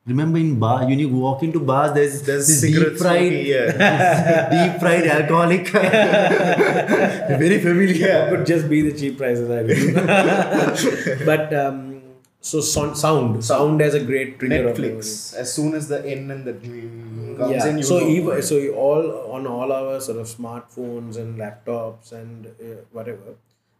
[0.05, 4.49] remember in bar when you walk into bars there's There's this deep fried yeah.
[4.55, 5.67] deep fried alcoholic
[7.43, 9.49] very familiar Yeah, could just be the cheap prices.
[9.49, 11.25] I believe.
[11.25, 12.01] but um,
[12.39, 14.77] so son- sound, sound has a great trigger of.
[14.77, 15.35] Netflix.
[15.35, 17.67] As soon as the N and the mm comes yeah.
[17.67, 18.07] in, you so know.
[18.07, 23.35] even so all on all our sort of smartphones and laptops and uh, whatever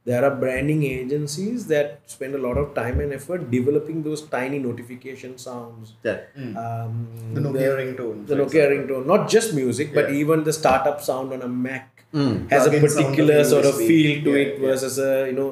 [0.09, 4.59] there are branding agencies that spend a lot of time and effort developing those tiny
[4.67, 6.19] notification sounds Yeah.
[6.63, 6.93] um,
[7.35, 10.21] The Nokia ringtone, the for Nokia ringtone not just music but Yeah.
[10.21, 13.75] even the startup sound on a Mac has a Plug-in sound of particular sort of
[13.77, 14.67] feel to Yeah, it yeah.
[14.67, 15.51] versus a you know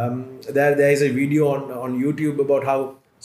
[0.00, 0.16] um,
[0.58, 2.78] there there is a video on on YouTube about how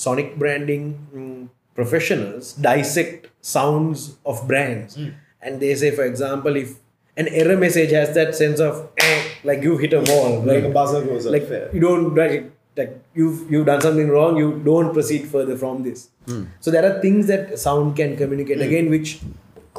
[0.06, 0.84] sonic branding
[1.16, 1.48] mm,
[1.80, 5.10] professionals dissect sounds of brands Hmm.
[5.42, 6.70] and they say for example if
[7.18, 10.70] an error message has that sense of eh, like you hit a wall like a
[10.70, 11.34] buzzer goes off.
[11.34, 11.66] like yeah.
[11.74, 16.10] you don't like, like you've you've done something wrong you don't proceed further from this.
[16.60, 19.20] So there are things that sound can communicate again which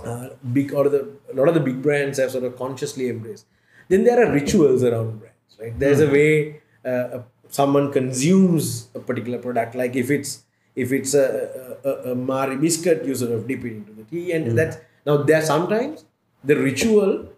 [0.05, 3.47] uh, big or the a lot of the big brands have sort of consciously embraced.
[3.89, 5.79] Then there are rituals around brands right?
[5.79, 10.43] There's a way uh, someone consumes a particular product like if it's
[10.75, 14.05] if it's a, a, a, a Marie biscuit you sort of dip it into the
[14.05, 16.05] tea and that's now there sometimes
[16.45, 17.29] the ritual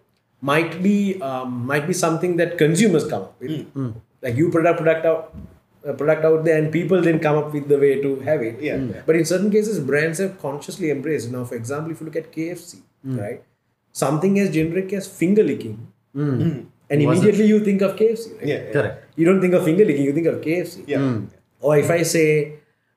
[0.41, 3.51] might be um, might be something that consumers come up with.
[3.73, 3.79] Hmm.
[3.79, 3.91] Hmm.
[4.21, 5.35] Like you put a product out
[5.83, 8.61] a product out there and people then come up with the way to have it.
[8.61, 8.77] Yeah.
[8.77, 9.05] Mm.
[9.05, 11.31] but in certain cases brands have consciously embraced.
[11.31, 13.19] Now for example if you look at kfc hmm.
[13.19, 13.43] right?
[13.91, 15.87] Something as generic as finger licking.
[16.13, 18.47] And immediately you think of kfc right?
[18.47, 18.71] Yeah, yeah.
[18.71, 19.05] correct.
[19.15, 21.21] You don't think of finger licking you think of kfc Yeah.
[21.59, 22.53] or if i say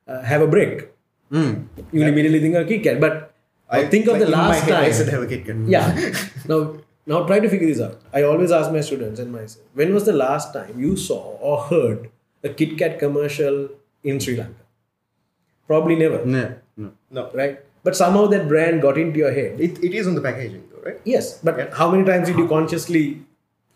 [0.07, 0.89] uh, have a break
[1.31, 2.99] you will immediately think of KitKat.
[2.99, 3.33] But
[3.69, 4.93] I think of like the last head, I time.
[4.93, 5.55] said have a Kit Kat.
[5.67, 6.13] Yeah.
[6.47, 7.99] now, now try to figure this out.
[8.13, 11.61] I always ask my students and myself, when was the last time you saw or
[11.63, 12.09] heard
[12.43, 13.69] a Kit Kat commercial
[14.03, 14.65] in Sri Lanka?
[15.67, 16.53] Probably never, yeah.
[16.77, 16.89] yeah.
[17.09, 17.31] No.
[17.33, 17.59] right?
[17.83, 19.59] But somehow that brand got into your head.
[19.59, 20.99] It, it is on the packaging though, right?
[21.03, 23.21] Yes, but how many times did you consciously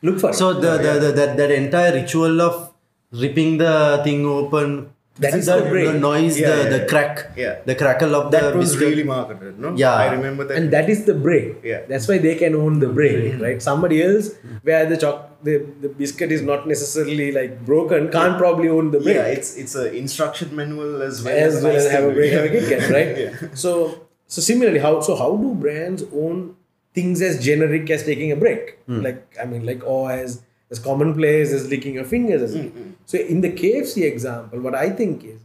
[0.01, 0.35] look for it?
[0.35, 2.73] so the, the, the that that entire ritual of
[3.11, 5.95] ripping the thing open That is the, the break.
[5.95, 7.55] noise Yeah, the, yeah, the crack Yeah.
[7.65, 8.89] the crackle of That the was biscuit.
[8.89, 9.75] really marketed, no?
[9.75, 9.93] Yeah.
[9.93, 10.57] I remember that.
[10.57, 11.57] and that is the break.
[11.63, 11.81] Yeah.
[11.87, 13.41] That's why they can own the break, mm-hmm.
[13.41, 13.61] right?
[13.61, 14.31] Somebody else,
[14.63, 18.99] where the choc the, the biscuit is not necessarily like broken, can't probably own the
[18.99, 19.15] break.
[19.15, 22.45] yeah, it's it's an instruction manual as well as well as have a break, have
[22.45, 23.17] a Kit Kat, right?
[23.17, 23.53] Yeah.
[23.53, 26.55] So, so similarly, how so how do brands own
[26.93, 28.79] things as generic as taking a break?
[28.85, 29.01] Hmm.
[29.01, 32.41] Like I mean, like or as as commonplace as licking your fingers.
[32.41, 32.91] As mm-hmm.
[33.05, 35.41] So in the KFC example, what I think is,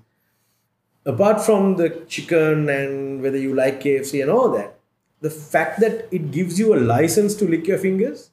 [1.06, 4.78] apart from the chicken and whether you like KFC and all that,
[5.20, 8.30] the fact that it gives you a license to lick your fingers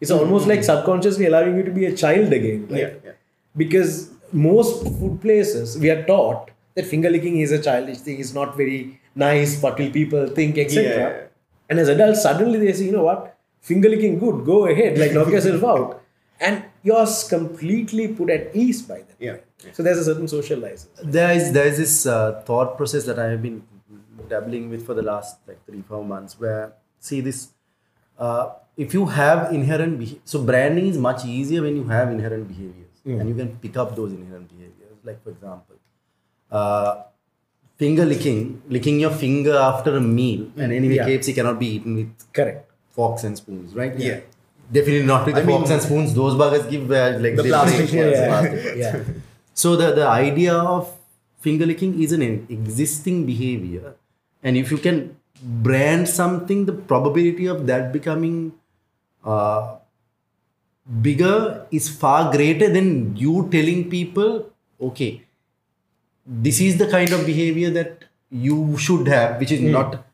[0.00, 0.20] is mm-hmm.
[0.20, 2.68] almost like subconsciously allowing you to be a child again.
[2.68, 2.80] Right?
[2.80, 3.12] Yeah, yeah.
[3.56, 8.34] because most food places we are taught that finger licking is a childish thing it's
[8.34, 11.26] not very nice what will people think etc yeah.
[11.68, 15.12] and as adults suddenly they say you know what finger licking good go ahead like
[15.12, 16.02] knock yourself out
[16.40, 19.72] and you're completely put at ease by that Yeah, yeah.
[19.72, 23.18] so there's a certain social license there is there is this uh, thought process that
[23.18, 23.56] I have been
[24.28, 26.72] dabbling with for the last like three four months where
[27.08, 27.48] see this
[28.18, 28.44] uh,
[28.76, 32.84] if you have inherent beha- so branding is much easier when you have inherent behaviors
[33.04, 35.76] and you can pick up those inherent behaviors like for example
[36.50, 37.02] uh,
[37.82, 38.40] finger licking
[38.76, 41.08] licking your finger after a meal and anyway Yeah.
[41.08, 42.70] KFC cannot be eaten with Correct.
[42.90, 44.20] forks and spoons right Yeah.
[44.72, 46.14] Definitely not with I the mean- forks and spoons.
[46.14, 48.76] Those burgers give uh, like The they plastic break, yeah, plastic.
[48.84, 49.02] Yeah.
[49.54, 50.94] So the, the idea of
[51.40, 53.94] finger licking is an existing behavior,
[54.42, 58.52] and if you can brand something, the probability of that becoming
[59.24, 59.76] uh,
[61.02, 64.50] bigger is far greater than you telling people,
[64.80, 65.22] okay,
[66.26, 70.04] this is the kind of behavior that you should have, which is not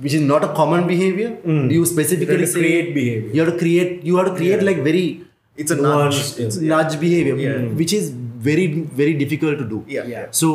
[0.00, 1.30] which is not a common behavior.
[1.46, 1.70] Hmm.
[1.70, 3.30] You specifically You have to say create behavior.
[3.34, 4.04] You have to create.
[4.04, 5.06] You have to create like very
[5.56, 6.46] It's a Nuance, nudge.
[6.46, 7.52] it's nudge behavior Yeah.
[7.58, 7.76] Hmm.
[7.76, 8.10] which is
[8.48, 8.66] very
[9.02, 10.04] very difficult to do Yeah.
[10.14, 10.26] Yeah.
[10.40, 10.48] so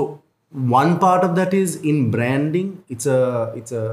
[0.75, 3.19] one part of that is in branding it's a
[3.61, 3.85] it's a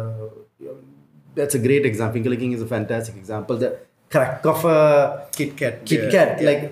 [1.39, 3.71] that's a great example finger licking is a fantastic example the
[4.11, 4.79] crack of a
[5.39, 5.81] Kit Kat.
[5.85, 6.11] kit yeah.
[6.17, 6.49] kat Yeah.
[6.51, 6.63] like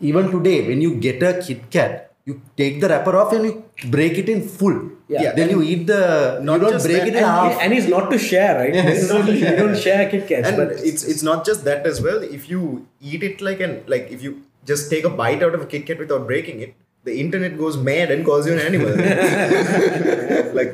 [0.00, 3.52] even today when you get a kit kat you take the wrapper off and you
[3.96, 4.78] break it in full
[5.14, 5.32] Yeah.
[5.38, 6.00] then you eat the
[6.48, 8.50] Not you don't just break that, it in half And, and it's not to share,
[8.60, 8.74] right?
[8.88, 12.18] Necessarily, we don't share Kit Kats, and but it's it's not just that as well.
[12.38, 12.60] If you
[13.12, 14.32] eat it like an like if you
[14.72, 16.74] just take a bite out of a Kit Kat without breaking it,
[17.08, 18.90] the internet goes mad and calls you an animal.
[20.60, 20.72] like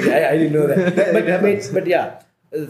[0.00, 0.96] okay, I, I didn't know that.
[1.14, 2.06] But, but, but yeah.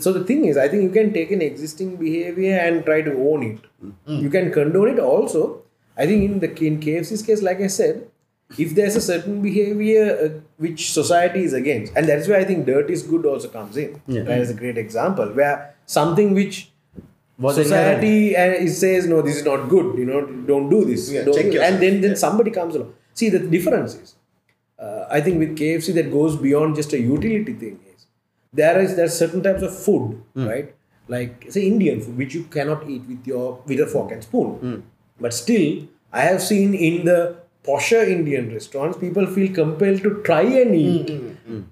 [0.04, 3.12] So the thing is, I think you can take an existing behavior and try to
[3.30, 3.58] own it.
[4.06, 4.18] Hmm.
[4.26, 5.62] You can condone it also.
[5.96, 8.08] I think in the in KFC's case, like I said,
[8.58, 12.66] if there's a certain behavior uh, which society is against, and that's where I think
[12.66, 14.00] dirt is good also comes in.
[14.06, 14.22] Yeah.
[14.22, 16.70] That is a great example where something which
[17.38, 19.98] Was society uh, is says no, this is not good.
[19.98, 20.20] You know,
[20.50, 21.10] don't do this.
[21.10, 22.20] Yeah, Don't check do-" and then then Yeah.
[22.24, 22.92] somebody comes along.
[23.20, 24.14] See the difference is
[24.78, 28.06] uh, I think with KFC that goes beyond just a utility thing is
[28.60, 30.74] there is there are certain types of food, right?
[31.08, 34.82] Like say Indian food, which you cannot eat with your with a fork and spoon.
[35.22, 40.42] But still, I have seen in the posher Indian restaurants, people feel compelled to try
[40.42, 41.06] and eat.
[41.06, 41.54] Mm-hmm.
[41.54, 41.64] Mm.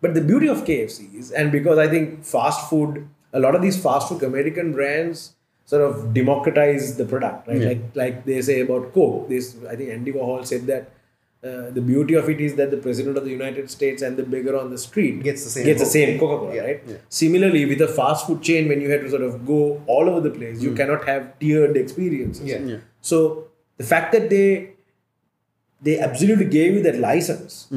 [0.00, 3.62] But the beauty of KFC is, and because I think fast food, a lot of
[3.62, 5.34] these fast food American brands
[5.64, 7.60] sort of democratize the product, right?
[7.60, 9.28] Like like they say about Coke.
[9.28, 10.90] This I think Andy Warhol said that
[11.46, 14.22] uh, the beauty of it is that the president of the United States and the
[14.34, 16.82] beggar on the street Gets the same gets the same Coca-Cola, Yeah, right?
[16.86, 16.96] yeah.
[17.08, 20.20] Similarly, with a fast food chain, when you had to sort of go all over
[20.28, 22.44] the place, you cannot have tiered experiences.
[22.54, 22.58] Yeah.
[22.72, 22.78] Yeah.
[23.12, 23.20] So
[23.76, 24.70] the fact that they
[25.82, 27.68] they absolutely gave you that license.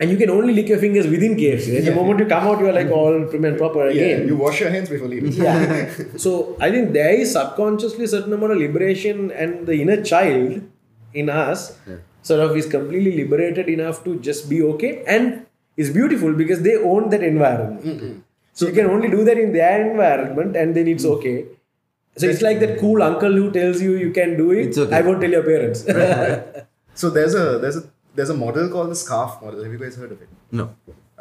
[0.00, 1.74] And you can only lick your fingers within KFC.
[1.74, 1.84] right?
[1.84, 4.26] The moment you come out, you are like all prim and proper yeah, again.
[4.30, 5.30] you wash your hands before leaving.
[5.32, 5.88] Yeah.
[6.24, 10.62] so I think there is subconsciously a certain amount of liberation, and the inner child
[11.22, 11.78] in us
[12.30, 15.46] sort of is completely liberated enough to just be okay, and
[15.76, 18.24] is beautiful because they own that environment.
[18.52, 21.36] So you can only do that in their environment, and then it's okay.
[22.16, 24.66] So it's like that cool uncle who tells you you can do it.
[24.68, 24.96] It's okay.
[24.98, 25.84] I won't tell your parents.
[27.02, 27.82] So there's a there's a
[28.18, 29.64] there's a model called the SCARF model.
[29.64, 30.28] Have you guys heard of it?
[30.60, 30.66] no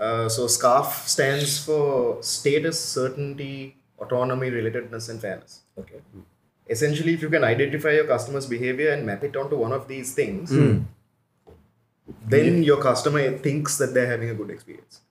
[0.07, 1.87] Uh, so SCARF stands for
[2.33, 3.55] status, certainty,
[4.05, 5.55] autonomy, relatedness, and fairness.
[5.83, 5.99] okay.
[6.69, 10.13] Essentially, if you can identify your customer's behavior and map it onto one of these
[10.13, 10.51] things,
[12.27, 15.01] then your customer thinks that they're having a good experience.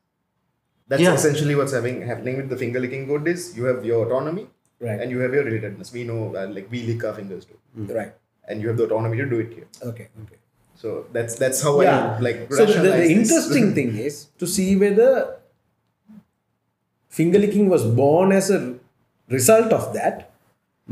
[0.89, 1.15] That's Yeah.
[1.15, 4.49] essentially what's having happening with the finger licking good is you have your autonomy
[4.81, 5.01] Right.
[5.01, 5.93] and you have your relatedness.
[5.93, 7.59] We know uh, like we lick our fingers too,
[7.99, 8.13] Right.
[8.49, 9.69] and you have the autonomy to do it here.
[9.83, 10.09] Okay.
[10.25, 10.39] Okay.
[10.75, 12.17] So that's that's how yeah.
[12.17, 13.17] I like so the, the, rationalize this.
[13.19, 15.37] interesting thing is to see whether
[17.09, 18.75] finger licking was born as a
[19.29, 20.32] result of that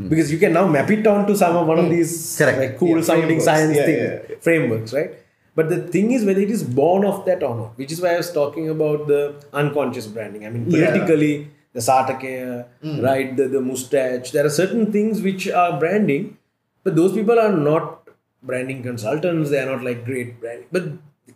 [0.01, 0.09] Hmm.
[0.09, 1.91] because you can now map it down to some of one of hmm.
[1.91, 2.59] these Correct.
[2.59, 3.45] like cool Yeah, sounding frameworks.
[3.45, 5.11] science Yeah, thing yeah, frameworks right?
[5.53, 8.13] But the thing is whether it is born of that or not which is why
[8.13, 9.21] i was talking about the
[9.53, 10.45] unconscious branding.
[10.45, 11.33] I mean politically
[11.73, 12.99] the satake hmm.
[13.01, 16.37] right the, the mustache there are certain things which are branding
[16.83, 18.09] but those people are not
[18.43, 20.85] branding consultants they are not like great branding but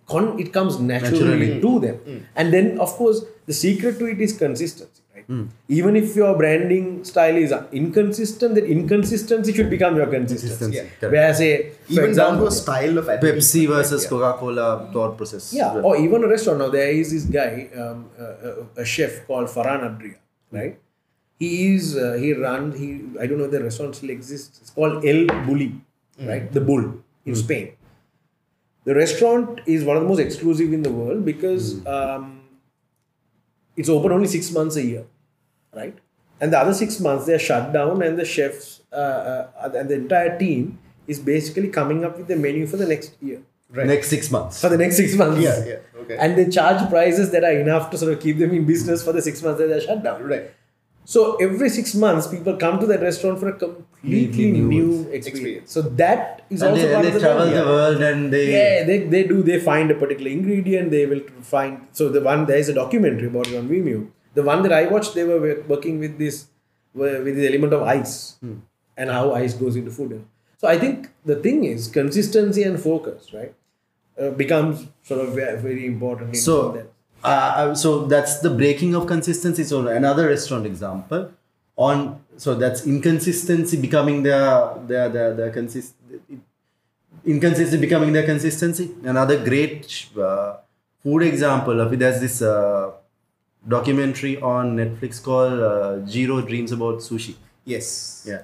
[0.07, 1.61] con- it comes naturally, Naturally.
[1.61, 2.27] to them.
[2.35, 5.47] And then of course the secret to it is consistency right
[5.77, 10.89] even if your branding style is inconsistent that inconsistency should become your consistency Consistency, Yeah.
[10.99, 11.13] correct.
[11.15, 14.09] where say for even down example to a style of Pepsi versus Yeah.
[14.09, 15.51] Coca-Cola thought process.
[15.59, 16.59] yeah, or even a restaurant.
[16.59, 20.15] Now there is this guy, um, uh, uh, a chef called Ferran Adrià,
[20.59, 20.77] right?
[21.39, 22.89] He is uh, he runs he
[23.21, 24.61] I don't know if the restaurant still exists.
[24.61, 25.71] It's called El Bulli,
[26.31, 26.45] right?
[26.59, 26.85] The Bull
[27.25, 27.65] in Spain.
[28.85, 32.25] The restaurant is one of the most exclusive in the world because um,
[33.75, 35.03] it's open only six months a year,
[35.75, 35.97] right?
[36.41, 39.95] And the other six months they're shut down, and the chefs uh, uh, and the
[39.95, 43.87] entire team is basically coming up with the menu for the next year Right.
[43.87, 44.61] Next six months.
[44.61, 45.41] for the next six months.
[45.41, 46.17] Yeah, yeah, okay.
[46.17, 49.11] And they charge prices that are enough to sort of keep them in business for
[49.11, 50.23] the six months that they're shut down.
[50.23, 50.51] Right.
[51.03, 55.27] So every six months, people come to that restaurant for a completely new new experience.
[55.27, 55.71] experience.
[55.71, 58.45] So that is And also they, part they of the travel the world and they.
[58.53, 59.41] Yeah, they, they do.
[59.43, 60.91] They find a particular ingredient.
[60.91, 61.87] They will find.
[61.91, 64.07] So the one there is a documentary about it on Vimeo.
[64.35, 66.47] The one that I watched, they were working with this
[66.93, 68.35] with the element of ice
[68.97, 70.23] and how ice goes into food.
[70.57, 73.53] So I think the thing is consistency and focus, right,
[74.19, 76.29] uh, becomes sort of ve- very important.
[76.29, 76.87] In So, that.
[77.23, 79.63] uh, uh, so that's the breaking of consistency.
[79.63, 81.31] So another restaurant example
[81.77, 84.39] on so that's inconsistency becoming the
[84.87, 85.93] the the, the consist
[87.25, 88.91] inconsistency becoming their consistency.
[89.03, 90.57] Another great uh,
[91.03, 91.99] food example of it.
[91.99, 92.91] There's this uh,
[93.67, 97.35] documentary on Netflix called uh, Jiro Dreams About Sushi.
[97.63, 98.27] Yes.
[98.27, 98.43] Yeah,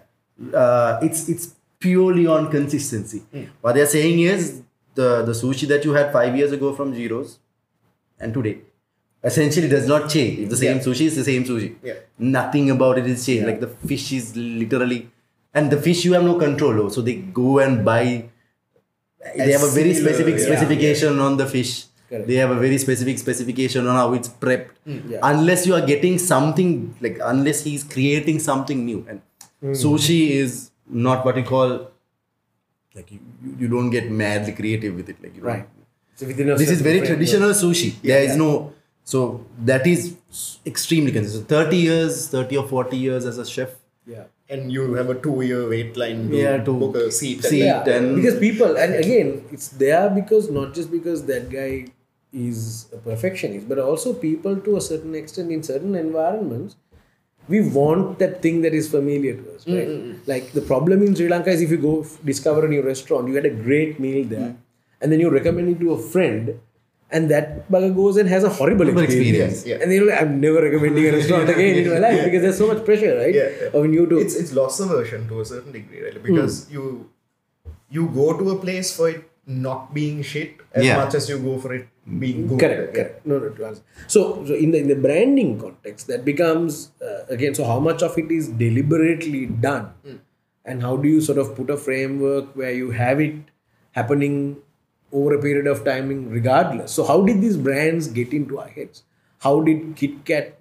[0.57, 3.23] uh, it's it's purely on consistency.
[3.61, 4.61] What they're saying is
[4.95, 7.39] the the sushi that you had five years ago from Jiro's
[8.19, 8.59] and today
[9.23, 10.39] essentially does not change.
[10.39, 10.83] If the same Yeah.
[10.83, 11.75] sushi is the same sushi.
[11.83, 11.93] Yeah.
[12.17, 13.45] Nothing about it is changed.
[13.45, 15.09] Like the fish is literally,
[15.53, 16.89] and the fish you have no control over.
[16.89, 18.25] So they go and buy.
[19.37, 20.45] They have a very specific yeah.
[20.45, 21.85] specification on the fish.
[22.11, 22.27] Correct.
[22.27, 24.71] They have a very specific specification on how it's prepped.
[24.85, 25.19] Hmm, yeah.
[25.23, 26.73] Unless you are getting something
[27.05, 29.21] like unless he's creating something new, and
[29.61, 29.71] hmm.
[29.83, 30.57] sushi is
[31.05, 31.69] not what you call
[32.95, 35.23] like you, you- you don't get madly creative with it.
[35.23, 35.69] Like you right.
[36.15, 37.17] So within a this is very framework.
[37.17, 37.93] traditional sushi.
[38.01, 38.43] there is yeah.
[38.43, 40.15] no so that is
[40.65, 41.47] extremely consistent.
[41.47, 43.69] Thirty years, thirty or forty years as a chef.
[44.05, 44.23] Yeah.
[44.49, 47.41] And you have a two-year wait line to, Yeah, to book a seat.
[47.43, 47.59] seat.
[47.59, 51.85] yeah, and- because people and again it's there because not just because that guy
[52.33, 56.75] is a perfectionist but also people to a certain extent in certain environments
[57.47, 59.87] we want that thing that is familiar to us right?
[59.87, 60.31] Mm-hmm.
[60.31, 63.27] Like the problem in sri lanka is if you go f- discover a new restaurant
[63.27, 64.57] you had a great meal there mm.
[65.01, 66.59] and then you recommend it to a friend
[67.11, 69.83] and that bugger goes and has a horrible Horrible experience, experience, yeah.
[69.83, 72.67] and they're like i'm never recommending a restaurant again in my life because there's so
[72.67, 73.79] much pressure right Yeah, yeah.
[73.79, 76.23] of you to it's it's loss aversion to a certain degree, right?
[76.23, 76.73] Because hmm.
[76.75, 77.09] you
[77.89, 80.97] you go to a place for it not being shit as Yeah.
[80.97, 81.87] much as you go for it
[82.19, 82.59] being good.
[82.59, 82.93] Correct, Yeah.
[83.03, 83.25] correct.
[83.25, 83.83] No, no, to answer.
[84.07, 87.53] So, so in the in the branding context, that becomes uh, again.
[87.55, 89.89] So, how much of it is deliberately done,
[90.65, 93.35] and how do you sort of put a framework where you have it
[93.91, 94.57] happening
[95.11, 96.91] over a period of timing, regardless.
[96.91, 99.03] So, how did these brands get into our heads?
[99.39, 100.57] How did Kit Kat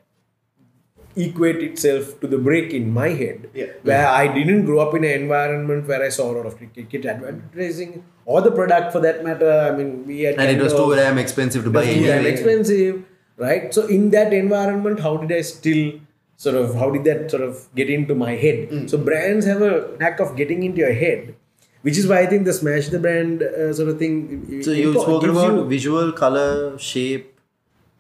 [1.25, 3.67] equate itself to the break in my head Yeah.
[3.83, 7.05] where I didn't grow up in an environment where I saw a lot of Kit
[7.07, 9.51] advertising or the product for that matter.
[9.69, 11.85] I mean, we had and it was too damn expensive to buy.
[11.85, 13.03] too damn expensive,
[13.37, 13.73] right?
[13.75, 15.93] So in that environment, how did I still
[16.37, 18.89] sort of how did that sort of get into my head?
[18.91, 21.35] So brands have a knack of getting into your head,
[21.83, 24.63] which is why I think the smash the brand uh, sort of thing.
[24.63, 27.40] So you impo- spoke about you visual, color, shape,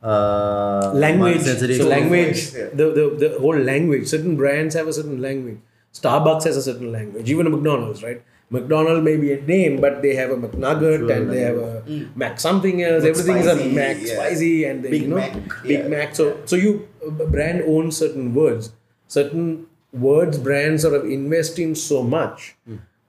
[0.03, 1.42] uh, language.
[1.42, 2.68] So language, Yeah.
[2.72, 4.09] the, the the whole language.
[4.09, 5.59] Certain brands have a certain language.
[5.92, 7.30] Starbucks has a certain language.
[7.30, 8.22] Even a McDonald's, right?
[8.53, 11.82] McDonald may be a name, but they have a McNugget and they have a
[12.16, 13.05] Mac something else.
[13.05, 14.14] Mac Everything is a Mac yeah.
[14.14, 15.88] spicy and they, Big you know, Mac, Big yeah.
[15.88, 16.16] Mac.
[16.16, 16.88] So so you
[17.28, 18.72] brand owns certain words.
[19.07, 22.57] Certain words brands sort of invest in so much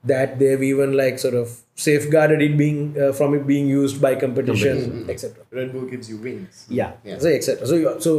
[0.04, 4.14] that they've even like sort of safeguarded it being uh, from it being used by
[4.14, 6.66] competition, etc Red Bull gives you wings.
[6.68, 7.18] yeah, Yeah.
[7.18, 8.12] so etc so you, so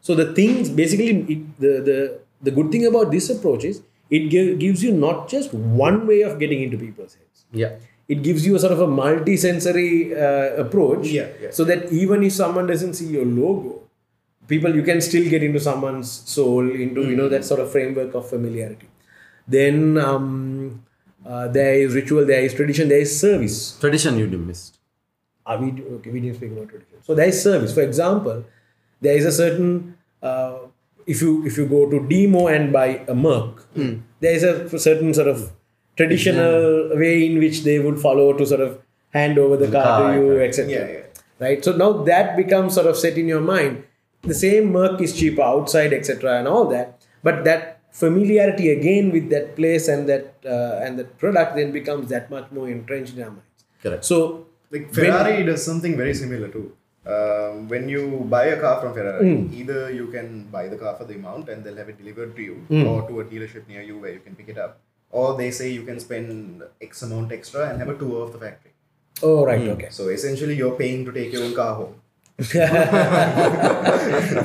[0.00, 1.98] so the things basically it, the the
[2.42, 6.22] the good thing about this approach is it gi- gives you not just one way
[6.22, 7.72] of getting into people's heads Yeah.
[8.08, 11.50] it gives you a sort of a multi-sensory uh, approach Yeah, yeah.
[11.50, 13.82] so that even if someone doesn't see your logo
[14.48, 18.14] people you can still get into someone's soul into you know that sort of framework
[18.14, 18.88] of familiarity
[19.48, 20.84] then um,
[21.26, 24.78] uh, there is ritual there is tradition there is service Tradition you missed.
[25.44, 26.10] are we okay?
[26.10, 27.02] We didn't speak about tradition.
[27.02, 27.72] So there is service.
[27.74, 28.44] For example,
[29.00, 30.54] there is a certain uh,
[31.06, 33.64] if you if you go to DIMO and buy a Merc,
[34.20, 35.52] there is a certain sort of
[35.96, 38.78] traditional way in which they would follow to sort of
[39.10, 40.72] hand over the car car, to you, etc.
[40.72, 41.02] Yeah, yeah.
[41.38, 41.64] Right.
[41.64, 43.84] So now that becomes sort of set in your mind.
[44.22, 47.06] The same Merc is cheaper outside, etc., and all that.
[47.22, 50.24] But that familiarity again with that place and that
[50.54, 53.62] uh, and that product then becomes that much more entrenched in our minds.
[53.84, 54.04] Correct.
[54.12, 54.18] So
[54.74, 56.66] Like when- Ferrari does something very similar too.
[57.14, 58.02] Um, when you
[58.34, 59.42] buy a car from Ferrari, Hmm.
[59.60, 62.42] either you can buy the car for the amount and they'll have it delivered to
[62.48, 62.84] you, Hmm.
[62.92, 64.72] or to a dealership near you where you can pick it up,
[65.20, 68.40] or they say you can spend X amount extra and have a tour of the
[68.46, 68.72] factory.
[69.28, 69.90] Oh, right, okay.
[69.98, 71.94] So essentially, you're paying to take your own car home.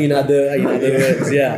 [0.05, 1.55] in other in other words, yeah.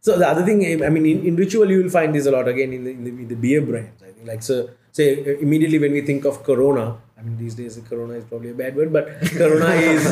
[0.00, 2.48] So the other thing, I mean, in, in ritual, you will find this a lot
[2.48, 4.02] again in the, in the, in the beer brands.
[4.02, 7.54] I think, like so, say uh, immediately when we think of Corona, I mean, these
[7.54, 10.02] days Corona is probably a bad word, but Corona is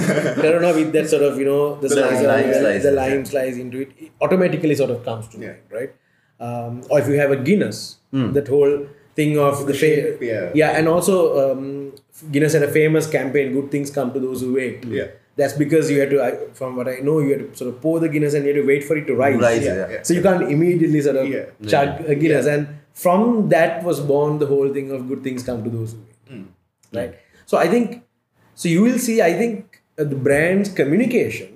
[0.45, 3.81] Corona with that sort of you know the, slice, lime slice, the lime slice into
[3.81, 5.47] it, it automatically sort of comes to Yeah.
[5.49, 5.93] mind, right?
[6.41, 8.33] Um, or if you have a Guinness, Hmm.
[8.33, 8.87] that whole
[9.17, 10.51] thing of the, fa- shape, yeah.
[10.55, 11.93] yeah, and also um,
[12.31, 15.09] Guinness had a famous campaign, "Good things come to those who wait." Yeah.
[15.39, 16.31] That's because you had to, I,
[16.61, 18.61] from what I know, you had to sort of pour the Guinness and you had
[18.61, 19.41] to wait for it to rise.
[19.41, 19.91] Rise, Yeah, yeah.
[19.97, 20.03] yeah.
[20.03, 21.45] So you can't immediately sort of Yeah.
[21.75, 22.67] chug a Guinness, and
[23.05, 26.39] from that was born the whole thing of good things come to those who wait,
[26.39, 26.99] Hmm.
[26.99, 27.15] right?
[27.47, 28.03] So I think,
[28.55, 29.23] so you will see.
[29.29, 31.55] I think uh, the brand's communication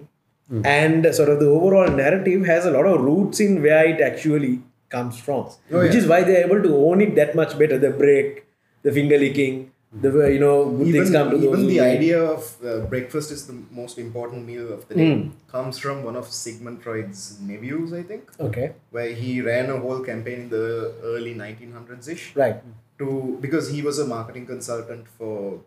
[0.52, 0.62] Hmm.
[0.76, 4.54] and sort of the overall narrative has a lot of roots in where it actually
[4.90, 5.98] comes from, Oh, which yeah.
[6.02, 7.78] is why they're able to own it that much better.
[7.78, 8.44] The break,
[8.84, 11.96] the finger licking, the you know good things come to those even the wait.
[11.98, 15.28] idea of uh, breakfast is the most important meal of the day Hmm.
[15.50, 20.00] comes from one of Sigmund Freud's nephews, I think, Okay, where he ran a whole
[20.00, 22.62] campaign in the early 1900s ish right.
[22.98, 25.60] to because he was a marketing consultant for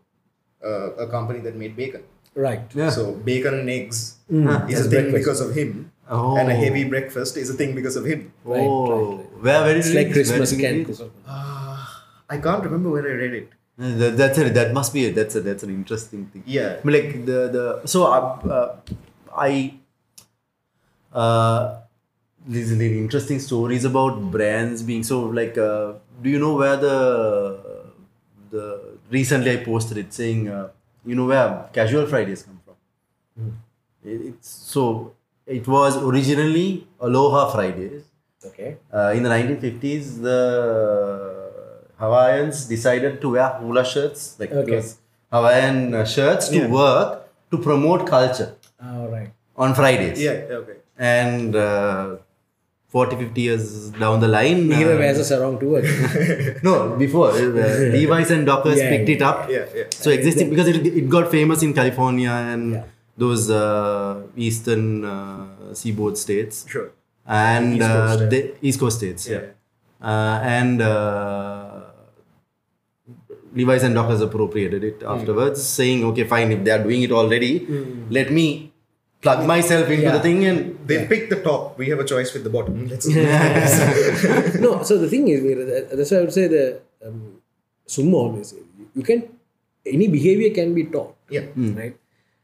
[0.66, 2.04] uh, a company that made bacon.
[2.34, 2.64] Right.
[2.74, 2.90] Yeah.
[2.90, 4.00] So bacon and eggs
[4.32, 4.70] Mm.
[4.72, 5.14] is As a thing breakfast.
[5.22, 6.36] because of him, Oh.
[6.38, 8.32] and a heavy breakfast is a thing because of him.
[8.44, 10.30] Right, oh, right, where where did It's you like read this?
[10.32, 11.08] Where Christmas did can.
[11.36, 11.86] Uh,
[12.36, 13.50] I can't remember where I read it.
[13.78, 14.54] That, that's it.
[14.54, 15.16] That must be it.
[15.16, 16.44] That's a, that's an interesting thing.
[16.46, 16.80] Yeah.
[16.84, 18.76] I like the the so uh, uh,
[19.36, 19.74] I
[21.14, 21.82] uh,
[22.48, 25.58] these really interesting stories about brands being so like.
[25.58, 26.98] Uh, do you know where the
[28.50, 30.70] the recently I posted it saying uh,
[31.06, 33.58] you know where Casual Fridays come from.
[34.04, 35.14] It, it's so
[35.46, 38.04] it was originally Aloha Fridays.
[38.46, 38.78] Okay.
[38.94, 40.40] Uh, in the 1950s, the
[42.00, 44.72] Hawaiians decided to wear hula shirts, like Okay.
[44.76, 44.98] those
[45.32, 46.68] Hawaiian uh, shirts, to Yeah.
[46.68, 48.52] work to promote culture
[48.84, 49.30] All right.
[49.56, 50.22] on Fridays.
[50.22, 50.60] Yeah.
[50.62, 50.78] Okay.
[50.98, 52.18] And uh,
[52.90, 55.86] 40, 50 years down the line, Neither uh, wears a sarong to work.
[56.64, 59.50] no, before uh, Levi's and Dockers Yeah, picked it up.
[59.50, 59.66] Yeah.
[59.76, 59.84] Yeah.
[59.90, 62.84] So existing because it, it got famous in California and Yeah.
[63.18, 66.90] those uh, eastern uh, seaboard states Sure.
[67.28, 69.28] and East Coast, uh, the East Coast states.
[69.28, 69.42] Yeah.
[70.02, 71.75] Uh, and uh,
[73.56, 75.12] Levi's and Dockers appropriated it Hmm.
[75.16, 76.52] afterwards, saying, "Okay, fine.
[76.56, 77.52] If they are doing it already,
[78.18, 78.48] let me
[79.22, 80.16] plug myself into Yeah.
[80.18, 80.60] the thing." And
[80.92, 81.78] They pick the top.
[81.84, 82.82] We have a choice with the bottom.
[82.94, 83.08] Let's
[84.66, 85.42] no, so the thing is,
[85.92, 86.66] that's why I would say the
[87.06, 87.22] um,
[87.86, 88.54] Summa always
[88.96, 89.24] you can,
[89.86, 91.48] any behavior can be taught, yeah.
[91.80, 91.96] right?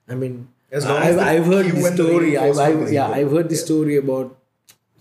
[0.07, 2.37] I mean, As long as I've, the I've heard this the story.
[2.37, 3.07] I've, I've, yeah.
[3.17, 4.37] I've heard this story about.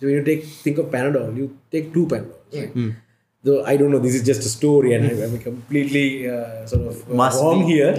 [0.01, 2.55] So when you take think of Panadol, you take two Panadols.
[2.61, 2.95] Right?
[3.43, 6.87] Though I don't know, this is just a story, and I- I'm completely uh, sort
[6.89, 7.73] of uh, Must wrong be.
[7.75, 7.93] here,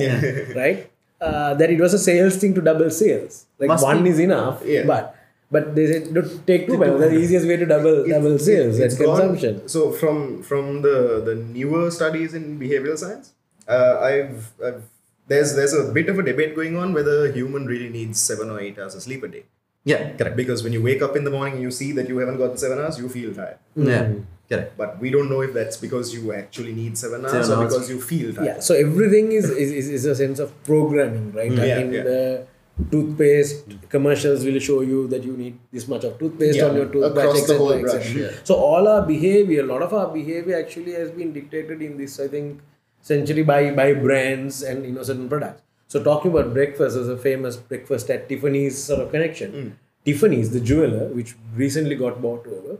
[0.55, 0.91] right?
[1.19, 3.45] Uh, that it was a sales thing to double sales.
[3.59, 4.09] Like Must one be.
[4.11, 4.85] is enough, Yeah.
[4.85, 5.15] but
[5.51, 6.99] but they said no, take two Panadols.
[6.99, 9.67] That's the easiest way to double double sales and It's gone- consumption.
[9.67, 10.97] So from from the
[11.29, 13.33] the newer studies in behavioral science,
[13.67, 14.81] uh, I've, I've
[15.27, 18.49] there's there's a bit of a debate going on whether a human really needs seven
[18.49, 19.43] or eight hours of sleep a day.
[19.91, 20.35] yeah, correct.
[20.37, 22.57] Because when you wake up in the morning and you see that you haven't gotten
[22.63, 23.57] seven hours, you feel tired.
[23.75, 24.09] Yeah,
[24.51, 24.77] correct.
[24.81, 27.73] But we don't know if that's because you actually need seven hours Seven or hours.
[27.73, 28.45] because you feel tired.
[28.49, 31.51] Yeah, so everything is, is, is, is a sense of programming, right?
[31.51, 32.03] I Yeah, mean, yeah.
[32.03, 32.47] the
[32.91, 36.85] toothpaste commercials will show you that you need this much of toothpaste Yeah, on your
[36.85, 37.57] toothbrush, across the etc.
[37.57, 37.99] whole etc.
[37.99, 38.31] brush, yeah.
[38.43, 42.19] So all our behavior, a lot of our behavior actually has been dictated in this,
[42.19, 42.61] I think,
[43.01, 45.61] century by by brands and you know certain products.
[45.87, 49.51] So talking about breakfast, there's a famous breakfast at Tiffany's sort of connection.
[49.51, 49.69] Hmm.
[50.05, 52.77] Tiffany's, the jeweler, which recently got bought over.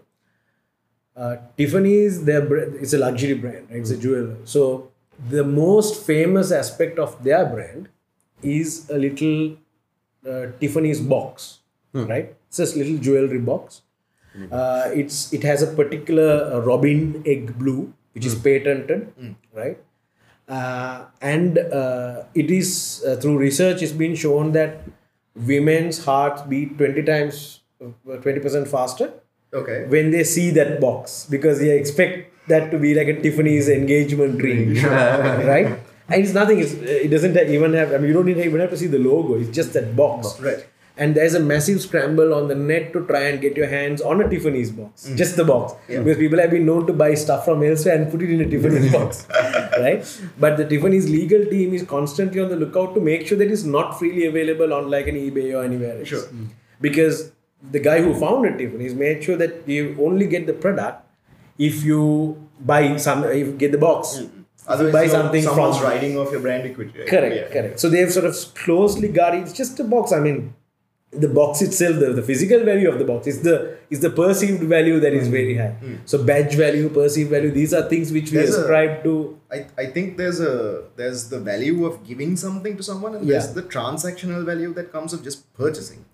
[1.16, 2.41] Uh, Tiffany's, their
[2.76, 3.80] it's a luxury brand, right?
[3.80, 4.38] It's a jewel.
[4.45, 4.91] So
[5.30, 7.89] the most famous aspect of their brand
[8.41, 9.57] is a little
[10.28, 11.59] uh, Tiffany's box,
[11.93, 12.34] right?
[12.47, 13.82] It's just little jewelry box.
[14.49, 19.12] Uh, it's it has a particular uh, robin egg blue, which is patented,
[19.53, 19.78] right?
[20.47, 24.84] Uh, and uh, it is uh, through research, it's been shown that
[25.36, 27.59] women's hearts beat twenty times,
[28.22, 29.14] twenty percent faster
[29.54, 29.86] Okay.
[29.88, 34.41] when they see that box because they expect that to be like a Tiffany's engagement
[34.41, 35.80] ring, right?
[36.08, 36.60] And it's nothing.
[36.60, 37.93] It's, it doesn't even have.
[37.93, 39.36] I mean, you don't even have to see the logo.
[39.39, 40.68] It's just that box, Right.
[40.97, 44.22] And there's a massive scramble on the net to try and get your hands on
[44.22, 45.16] a Tiffany's box, mm.
[45.18, 48.22] just the box, because people have been known to buy stuff from elsewhere and put
[48.22, 49.26] it in a Tiffany's box,
[49.80, 50.06] right?
[50.38, 53.64] But the Tiffany's legal team is constantly on the lookout to make sure that it's
[53.64, 56.10] not freely available on like an eBay or anywhere else.
[56.10, 56.26] Sure.
[56.82, 57.32] Because
[57.70, 61.05] the guy who founded Tiffany's made sure that you only get the product
[61.57, 64.18] if you buy some, if you get the box.
[64.18, 64.24] Hmm.
[64.24, 66.99] You Otherwise, buy something someone's from riding off your brand equity.
[66.99, 67.07] right?
[67.07, 67.47] Correct, Yeah.
[67.49, 67.80] correct.
[67.80, 69.43] So they've sort of closely guarded.
[69.43, 70.12] It's just a box.
[70.12, 70.53] I mean,
[71.12, 74.64] the box itself, the, the physical value of the box is the is the perceived
[74.64, 75.32] value that is hmm.
[75.32, 75.72] very high.
[75.72, 75.95] Hmm.
[76.05, 79.39] So badge value, perceived value, these are things which we There's a- ascribe to.
[79.51, 83.53] I, I think there's a there's the value of giving something to someone and there's
[83.53, 86.05] the transactional value that comes of just purchasing.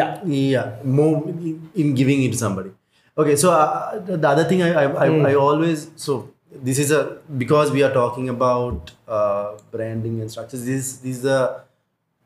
[0.00, 0.12] Yeah.
[0.24, 2.70] yeah more in, in giving it to somebody.
[3.16, 6.16] Okay so uh, the the other thing I, I, I, I always so
[6.68, 7.00] this is a
[7.42, 11.64] because we are talking about uh, branding and structures this this is a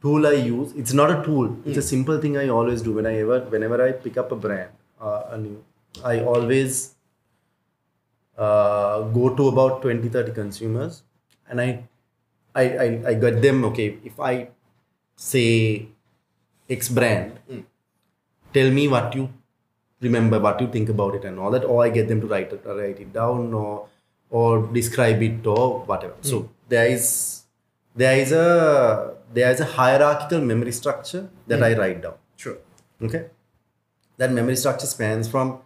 [0.02, 0.72] tool i use.
[0.82, 1.56] It's not a tool.
[1.66, 2.92] It's a simple thing i always do.
[3.00, 5.56] When i ever whenever i pick up a brand uh, a new
[6.04, 6.94] i always
[8.36, 11.02] uh, go to about 20 30 consumers
[11.48, 11.68] and I,
[12.54, 14.48] I i i get them okay if i
[15.16, 15.88] say
[16.68, 17.38] x brand.
[17.48, 17.60] Hmm.
[18.52, 19.28] Tell me what you
[20.00, 22.52] remember what you think about it and all that or i get them to write
[22.52, 23.88] it write it down or
[24.30, 26.14] or describe it or whatever.
[26.20, 26.46] So hmm.
[26.68, 27.42] there is
[27.96, 31.80] there is a there is a hierarchical memory structure that i hmm.
[31.80, 32.14] write down.
[32.36, 32.58] Sure.
[33.02, 33.26] okay?
[34.16, 35.60] That memory structure spans from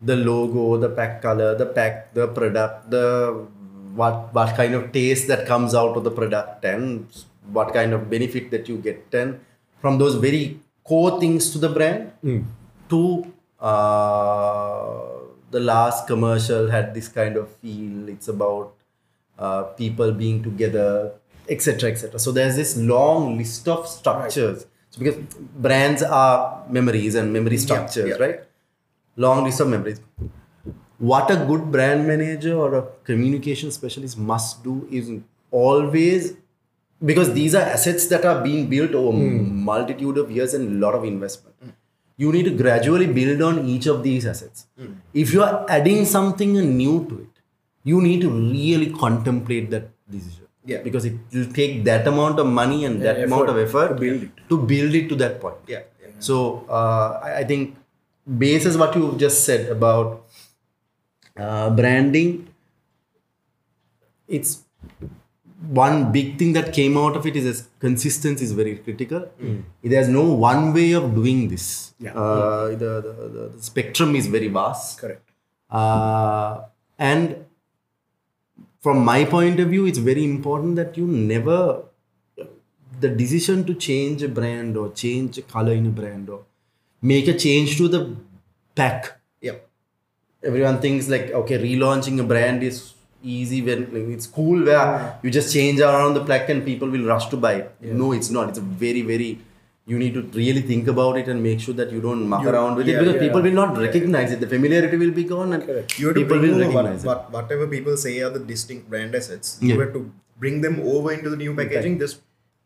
[0.00, 3.46] the logo the pack color the pack the product the
[3.94, 7.06] what what kind of taste that comes out of the product and
[7.50, 9.40] what kind of benefit that you get and
[9.80, 12.12] from those very core things to the brand
[12.88, 15.02] to uh,
[15.50, 18.08] the last commercial had this kind of feel.
[18.08, 18.74] It's about
[19.38, 21.12] uh, people being together
[21.48, 24.66] etc etc so there's this long list of structures.
[24.90, 25.16] So because
[25.54, 28.24] brands are memories and memory structures yeah.
[28.24, 28.40] right?
[29.16, 30.00] Long list of memories.
[30.98, 35.10] What a good brand manager or a communication specialist must do is
[35.50, 36.34] always
[37.04, 39.12] because these are assets that are being built over
[39.70, 41.54] multitude of years and a lot of investment
[42.16, 44.66] you need to gradually build on each of these assets
[45.12, 47.42] if you are adding something new to it
[47.90, 49.86] you need to really contemplate that
[50.16, 50.78] decision Yeah.
[50.86, 54.22] because it will take that amount of money and that amount of effort to build
[54.28, 54.40] it.
[54.52, 55.82] to build it to that point Yeah.
[56.02, 56.14] yeah.
[56.28, 56.36] so
[56.78, 57.76] uh, I, I think
[58.44, 60.24] basis what you just said about
[61.44, 62.30] uh, branding,
[64.26, 64.64] it's
[65.68, 69.28] one big thing that came out of it is as consistency is very critical.
[69.82, 71.94] There's no one way of doing this.
[71.98, 72.12] Yeah.
[72.14, 75.00] Uh, the, the, the, the spectrum is very vast.
[75.00, 75.30] Correct.
[75.70, 76.62] Uh,
[76.98, 77.46] and
[78.80, 81.84] from my point of view, it's very important that you never
[83.00, 86.44] the decision to change a brand or change a color in a brand or
[87.02, 88.16] make a change to the
[88.74, 89.20] pack.
[89.40, 89.56] Yeah.
[90.42, 92.92] Everyone thinks like okay, relaunching a brand is
[93.26, 97.04] easy when like, it's cool where you just change around the plaque and people will
[97.04, 97.74] rush to buy it.
[97.82, 98.48] No, it's not.
[98.50, 99.38] It's a very very
[99.88, 102.76] you need to really think about it and make sure that you don't muck around
[102.76, 103.20] with it because yeah.
[103.20, 104.40] people will not recognize it.
[104.40, 105.62] The familiarity will be gone and
[105.96, 107.06] You have to people will over what, recognize it.
[107.06, 109.58] what, whatever people say are the distinct brand assets.
[109.60, 109.74] Yeah.
[109.74, 112.20] You have to bring them over into the new packaging, just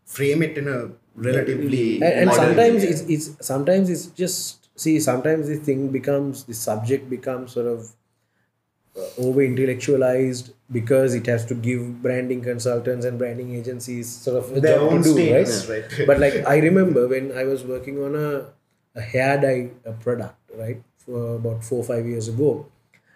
[0.07, 5.49] frame it in a relatively and, and sometimes it's, it's sometimes it's just see sometimes
[5.49, 7.93] the thing becomes the subject becomes sort of
[9.18, 14.61] over intellectualized because it has to give branding consultants and branding agencies sort of a
[14.61, 15.99] Their job own to do status, right?
[15.99, 16.07] right?
[16.07, 18.47] but like i remember when i was working on a,
[18.97, 22.66] a hair dye a product right for about four or five years ago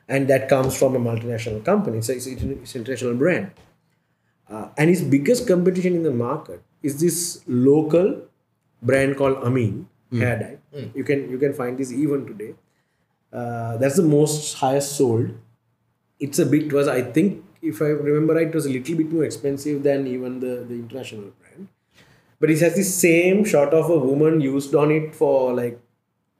[0.09, 3.51] and that comes from a multinational company so it's, it's an it's an international brand
[4.51, 8.23] uh, and its biggest competition in the market is this local
[8.83, 10.59] brand called Amin hair dye.
[10.95, 12.55] You can you can find this even today.
[13.33, 15.31] Uh, that's the most highest sold.
[16.21, 19.11] It's a bit was I think if I remember right, it was a little bit
[19.11, 21.69] more expensive than even the the international brand.
[22.41, 25.81] But it has the same shot of a woman used on it for like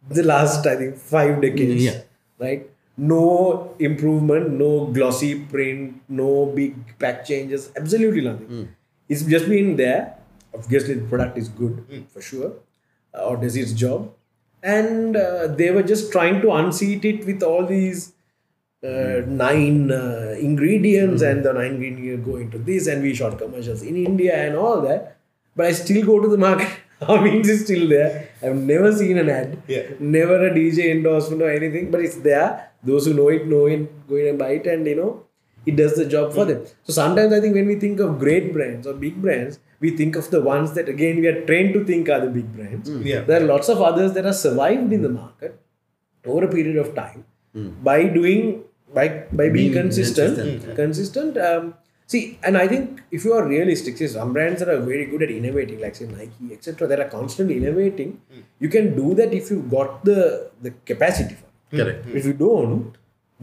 [0.09, 1.85] the last I think five decades.
[1.85, 2.01] Yeah.
[2.39, 2.71] Right.
[2.97, 8.69] No improvement, no glossy print, no big pack changes, absolutely nothing.
[9.09, 10.17] It's just been there.
[10.55, 12.53] Obviously, the product is good for sure,
[13.13, 14.13] uh, or does its job.
[14.63, 18.14] And uh, they were just trying to unseat it with all these
[18.85, 23.83] uh, nine uh, ingredients, and the nine ingredients go into this, and we shot commercials
[23.83, 25.17] in India and all that.
[25.57, 26.69] But I still go to the market.
[27.01, 28.29] Amins it's still there.
[28.43, 29.63] I've never seen an ad.
[29.67, 29.83] Yeah.
[29.99, 32.71] Never a DJ endorsement or anything, but it's there.
[32.83, 35.25] Those who know it know it, go in and buy it, and you know,
[35.67, 36.65] it does the job for them.
[36.85, 40.17] So sometimes I think when we think of great brands or big brands, we think
[40.17, 42.91] of the ones that again we are trained to think are the big brands.
[42.91, 43.21] Yeah.
[43.21, 45.61] There are lots of others that are survived in the market
[46.27, 47.25] over a period of time
[47.83, 48.65] by doing
[48.95, 50.37] by by being, Being consistent.
[50.37, 51.39] consistent, Consistent.
[51.39, 51.75] Um,
[52.07, 55.23] see, and I think if you are realistic, see, some brands that are very good
[55.23, 58.21] at innovating, like say Nike, etc., that are constantly innovating.
[58.61, 61.49] You can do that if you got the the capacity for.
[61.77, 61.79] it.
[61.83, 62.07] Correct.
[62.21, 62.93] If you don't,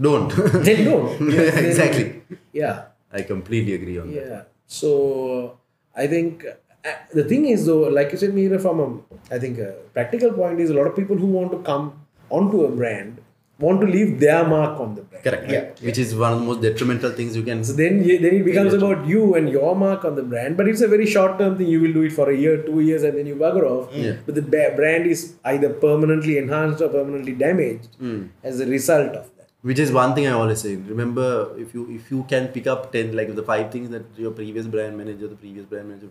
[0.07, 0.29] Don't.
[0.65, 1.31] then don't.
[1.35, 2.05] Yeah, exactly.
[2.53, 2.75] Yeah.
[3.11, 4.25] I completely agree on that.
[4.27, 4.41] Yeah.
[4.67, 5.57] So
[6.03, 8.87] I think uh, the thing is though, like you said, Mira, from a
[9.35, 11.91] I think a practical point is a lot of people who want to come
[12.29, 13.19] onto a brand
[13.61, 15.23] want to leave their mark on the brand.
[15.23, 15.51] Correct.
[15.51, 15.87] Yeah.
[15.87, 17.63] Which is one of the most detrimental things you can.
[17.63, 20.57] So then, then it becomes about you and your mark on the brand.
[20.57, 21.67] But it's a very short term thing.
[21.67, 23.93] You will do it for a year, two years, and then you bugger off.
[23.93, 24.15] Yeah.
[24.25, 28.23] But the brand is either permanently enhanced or permanently damaged Hmm.
[28.43, 29.49] as a result of that.
[29.61, 30.75] Which is one thing I always say.
[30.75, 31.27] Remember,
[31.63, 34.65] if you if you can pick up ten like the five things that your previous
[34.65, 36.07] brand manager, the previous brand manager,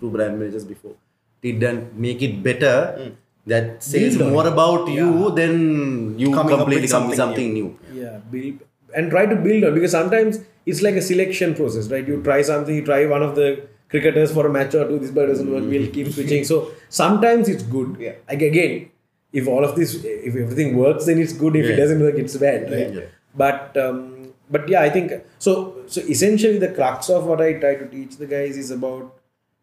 [0.00, 0.94] two brand managers before
[1.42, 3.12] did and make it better,
[3.46, 7.52] that says Build more about you than you Coming completely with come with something something
[7.52, 7.78] new.
[7.92, 8.60] Yeah, build
[8.94, 12.06] and try to build on because sometimes it's like a selection process, right?
[12.06, 15.10] You try something, you try one of the cricketers for a match or two, this
[15.10, 16.44] bird doesn't work, we'll keep switching.
[16.44, 17.96] So sometimes it's good.
[18.00, 18.14] Yeah.
[18.28, 18.90] Like again,
[19.32, 21.56] if all of this, if everything works, then it's good.
[21.56, 22.92] If it doesn't work, it's bad, right?
[22.94, 23.00] Yeah.
[23.34, 25.82] But um, but yeah, I think so.
[25.86, 29.14] So essentially, the crux of what I try to teach the guys is about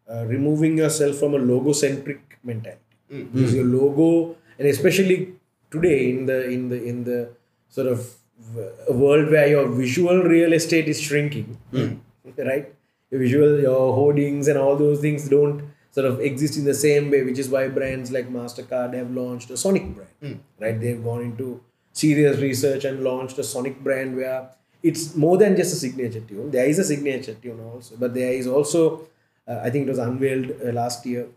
[0.08, 2.80] uh, removing yourself from a logo-centric mentality.
[3.08, 5.34] Because your logo, and especially
[5.70, 7.28] today in the in the in the
[7.68, 8.14] sort of
[8.88, 11.58] world where your visual real estate is shrinking,
[12.36, 12.72] right?
[13.10, 17.10] Your visual, your hoardings, and all those things don't sort of exist in the same
[17.10, 20.80] way, which is why brands like Mastercard have launched a Sonic brand, right?
[20.80, 21.60] They've gone into
[21.92, 24.50] serious research and launched a Sonic brand where
[24.82, 26.50] it's more than just a signature tune.
[26.50, 29.08] There is a signature tune also, but there is also,
[29.46, 31.28] uh, I think it was unveiled uh, last year,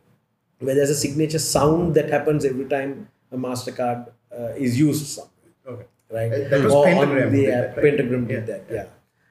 [0.59, 5.33] where there's a signature sound that happens every time a Mastercard uh, is used somewhere
[5.67, 5.85] Okay.
[6.11, 6.31] right?
[6.33, 7.75] Uh, that was Or on Pentagram the did app.
[7.75, 7.85] that, right?
[7.97, 8.85] Pentagram did Yeah, that, yeah.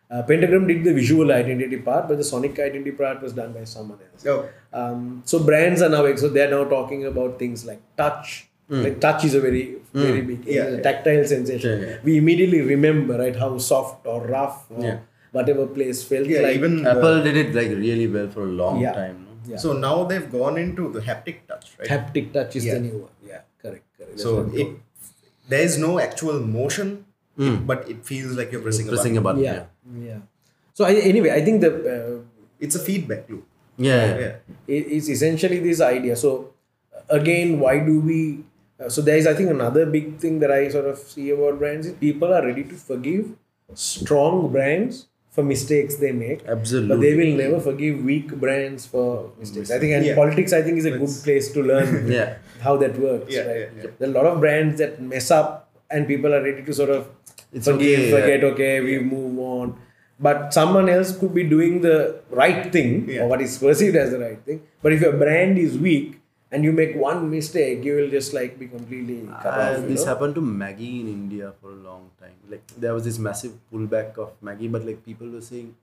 [0.09, 3.65] Uh, Pentagram did the visual identity part, but the sonic identity part was done by
[3.65, 4.25] someone else.
[4.27, 4.49] Oh.
[4.73, 8.49] Um, so brands are now so they're now talking about things like touch.
[8.69, 10.51] Like touch is a very very big Hmm.
[10.51, 10.81] Yeah, yeah.
[10.81, 11.81] tactile sensation.
[11.81, 11.97] Yeah, yeah.
[12.05, 14.99] We immediately remember right how soft or rough or Yeah.
[15.33, 16.57] whatever place felt Yeah, like.
[16.57, 18.93] even the- Apple did it like really well for a long Yeah.
[18.93, 19.26] time.
[19.47, 19.53] No?
[19.53, 19.59] yeah.
[19.65, 21.89] So now they've gone into the haptic touch, right?
[21.89, 22.75] haptic touch is Yeah.
[22.75, 23.13] the new one.
[23.33, 23.85] Yeah, correct.
[23.99, 24.21] correct.
[24.21, 24.77] So what they it
[25.49, 27.05] there is no actual motion,
[27.73, 29.43] but it feels like you're pressing, Pressing a a button.
[29.45, 29.67] button.
[30.01, 30.19] yeah, yeah.
[30.75, 32.17] So I, anyway, I think the uh,
[32.59, 33.45] It's a feedback loop.
[33.77, 34.05] Yeah.
[34.07, 34.19] yeah.
[34.21, 34.35] Yeah.
[34.77, 36.17] it- it's essentially this idea.
[36.17, 36.31] So
[37.21, 38.21] again, why do we?
[38.81, 41.59] Uh, so there is, I think, another big thing that I sort of see about
[41.59, 43.29] brands is people are ready to forgive
[43.75, 45.07] strong brands
[45.37, 46.45] for mistakes they make.
[46.57, 46.89] Absolutely.
[46.95, 49.71] But they will never forgive weak brands for mistakes.
[49.71, 50.15] I think, and Yeah.
[50.21, 52.37] politics, I think, is a good place to learn Yeah.
[52.67, 53.35] how that works.
[53.35, 53.57] Yeah, right?
[53.61, 53.91] yeah, yeah.
[53.99, 55.51] There are a lot of brands that mess up,
[55.91, 57.07] and people are ready to sort of
[57.53, 58.17] It's forgive, okay, yeah.
[58.21, 59.75] forget, okay, we move on.
[60.27, 61.97] But someone else could be doing the
[62.43, 63.23] right thing, Yeah.
[63.25, 64.63] or what is perceived as the right thing.
[64.83, 66.19] But if your brand is weak
[66.53, 69.89] and you make one mistake, you will just like be completely cut Uh, off.
[69.89, 70.07] this know?
[70.13, 72.37] happened to Maggi in India for a long time.
[72.49, 75.75] Like there was this massive pullback of Maggi, but like people were saying,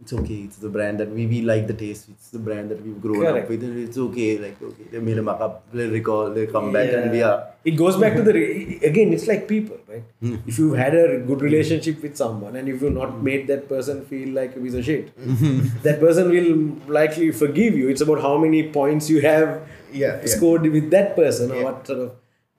[0.00, 0.40] it's okay.
[0.46, 2.08] It's the brand that we, we like the taste.
[2.10, 3.44] It's the brand that we've grown Correct.
[3.44, 4.36] up with, and it's okay.
[4.38, 5.64] Like okay, they made a muck up.
[5.72, 6.30] They recall.
[6.30, 7.38] They come back, and we are.
[7.64, 9.12] It goes back to the re- again.
[9.12, 10.04] It's like people, right?
[10.20, 10.36] Hmm.
[10.46, 14.04] If you've had a good relationship with someone and if you've not made that person
[14.04, 15.10] feel like a piece of shit,
[15.82, 17.88] that person will likely forgive you.
[17.88, 19.48] It's about how many points you have
[19.92, 20.26] Yeah, yeah.
[20.26, 21.64] scored with that person or Yeah.
[21.64, 22.12] what sort of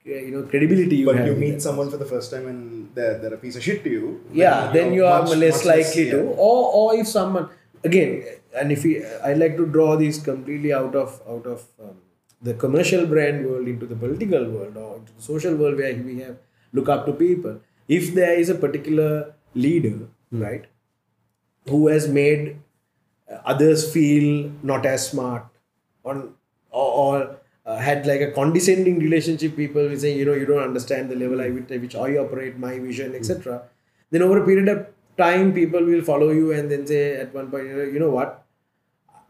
[0.08, 3.34] you know credibility you But you meet someone for the first time and they're, they're
[3.34, 4.20] a piece of shit to you.
[4.32, 6.46] yeah then you are much- less much likely to yeah.
[6.48, 7.48] or or if someone
[7.84, 8.12] again
[8.60, 8.92] and if we
[9.30, 11.96] i like to draw these completely out of out of um,
[12.42, 16.18] the commercial brand world into the political world or into the social world where we
[16.20, 16.36] have
[16.72, 17.60] look up to people
[17.98, 19.98] if there is a particular leader
[20.30, 20.64] right
[21.68, 22.56] who has made
[23.44, 25.44] others feel not as smart
[26.04, 26.34] on
[26.70, 27.37] or, or
[27.68, 31.18] uh, had like a condescending relationship people will say you know you don't understand the
[31.22, 33.62] level I, at which I operate my vision etc
[34.10, 34.86] then over a period of
[35.18, 38.44] time people will follow you and then say at one point you know, what?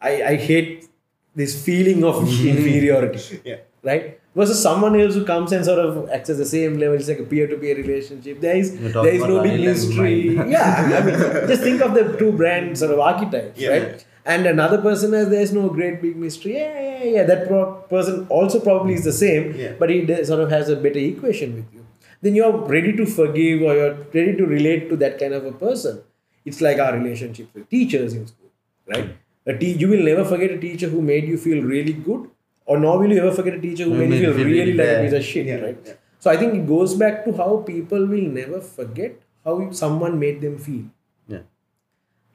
[0.01, 0.87] I, I hate
[1.35, 2.17] this feeling of
[2.53, 3.41] inferiority.
[3.45, 3.57] Yeah.
[3.83, 4.21] right?
[4.35, 7.19] Versus someone else who comes and sort of acts as the same level it's like
[7.19, 8.41] a peer-to-peer relationship.
[8.41, 10.37] There is there is no big mystery.
[10.37, 11.19] yeah I mean
[11.49, 13.71] just think of the two brand sort of archetypes Yeah.
[13.71, 17.75] right and another person has there's no great big mystery yeah yeah yeah that pro-
[17.93, 19.73] person also probably is the same Yeah.
[19.83, 19.99] but he
[20.31, 21.85] sort of has a better equation with you
[22.27, 25.53] then you're ready to forgive or you're ready to relate to that kind of a
[25.65, 26.01] person
[26.45, 28.51] it's like our relationship with teachers in school
[28.95, 29.15] right
[29.53, 32.29] a te- you will never forget a teacher who made you feel really good
[32.67, 34.93] or nor will you ever forget a teacher who made you feel really like a
[34.93, 35.05] bad.
[35.05, 35.97] piece of shit Yeah, right yeah.
[36.25, 40.41] so i think it goes back to how people will never forget how someone made
[40.45, 40.85] them feel.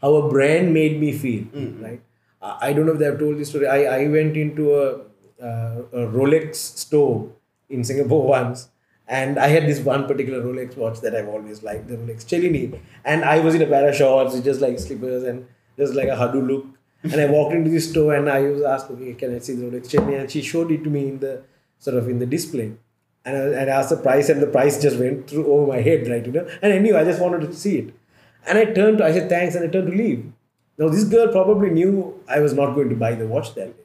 [0.03, 1.83] How a brand made me feel, Mm-hmm.
[1.87, 2.01] right?
[2.41, 3.67] I I don't know if they have told this story.
[3.77, 4.85] I, I went into a,
[5.49, 7.15] uh, a Rolex store
[7.69, 8.67] in Singapore once,
[9.21, 12.65] and I had this one particular Rolex watch that I've always liked, the Rolex Cellini,
[13.13, 15.47] and I was in a pair of shorts, just like slippers and
[15.77, 16.65] just like a hadu look,
[17.03, 19.65] and I walked into the store and I was asked, okay, can I see the
[19.67, 20.13] Rolex chain?
[20.19, 21.33] And she showed it to me in the
[21.79, 22.67] sort of in the display.
[23.25, 25.81] And I, and I asked the price, and the price just went through over my
[25.89, 26.25] head, right?
[26.25, 27.93] You know, and I knew I just wanted to see it.
[28.45, 30.31] And I turned to, I said thanks, and I turned to leave.
[30.77, 33.83] Now this girl probably knew I was not going to buy the watch that day,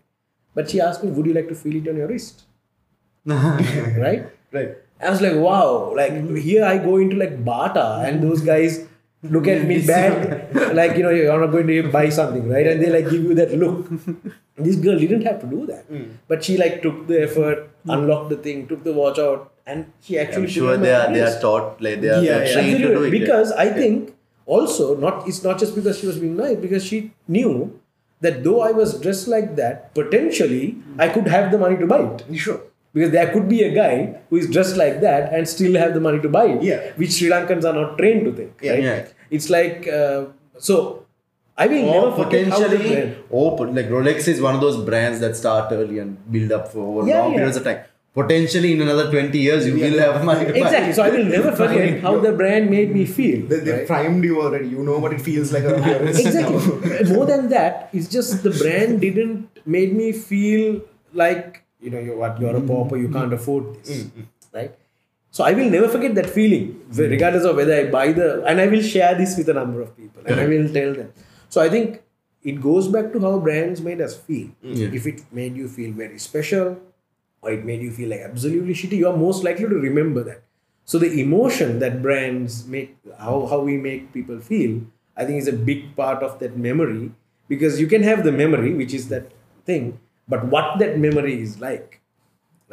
[0.54, 2.44] but she asked me, "Would you like to feel it on your wrist?"
[3.26, 4.26] right?
[4.52, 4.76] Right.
[5.00, 8.86] I was like, wow, like here I go into like Bata and those guys
[9.22, 12.66] look at me bad, like you know, you're not going to buy something, right?
[12.66, 13.88] And they like give you that look.
[14.56, 16.04] this girl didn't have to do that, hmm.
[16.26, 20.18] but she like took the effort, unlocked the thing, took the watch out, and she
[20.18, 22.52] actually I'm sure they are they are taught like they are, Yeah, they are yeah.
[22.54, 23.11] trained to do it.
[23.11, 24.14] Because I think
[24.57, 27.55] also not it's not just because she was being nice, because she knew
[28.26, 32.01] that though I was dressed like that, potentially I could have the money to buy
[32.03, 32.24] it.
[32.46, 32.61] Sure.
[32.94, 33.96] Because there could be a guy
[34.30, 36.62] who is dressed like that and still have the money to buy it.
[36.62, 36.92] Yeah.
[36.96, 38.55] Which Sri Lankans are not trained to think.
[38.62, 38.72] Yeah.
[38.72, 38.82] right?
[38.82, 39.07] Yeah.
[39.30, 40.26] It's like uh,
[40.59, 41.05] so.
[41.61, 44.76] I mean, or never forget how the potentially, or like Rolex is one of those
[44.88, 47.38] brands that start early and build up for over Yeah, long yeah.
[47.38, 47.80] periods of time.
[48.14, 50.92] Potentially, in another 20 years, you will have money Exactly.
[50.92, 53.46] So I will never forget how the brand made me feel.
[53.46, 53.86] They, they right?
[53.86, 54.68] primed you already.
[54.68, 55.64] You know what it feels like.
[55.64, 56.26] on your wrist.
[56.26, 60.80] exactly more than that it's just the brand didn't made me feel
[61.12, 64.26] like you know you're what you're a pauper you can't afford this mm, mm.
[64.52, 64.74] right
[65.30, 67.11] so i will never forget that feeling mm.
[67.11, 69.96] regardless of whether i buy the and i will share this with a number of
[69.96, 71.12] people and i will tell them
[71.48, 72.02] so i think
[72.42, 74.48] it goes back to how brands made us feel
[74.98, 76.78] if it made you feel very special
[77.49, 80.42] or it made you feel like absolutely shitty you are most likely to remember that
[80.84, 84.80] so the emotion that brands make how, how we make people feel
[85.16, 87.11] i think is a big part of that memory
[87.55, 89.30] because you can have the memory which is that
[89.70, 89.86] thing
[90.34, 92.01] but what that memory is like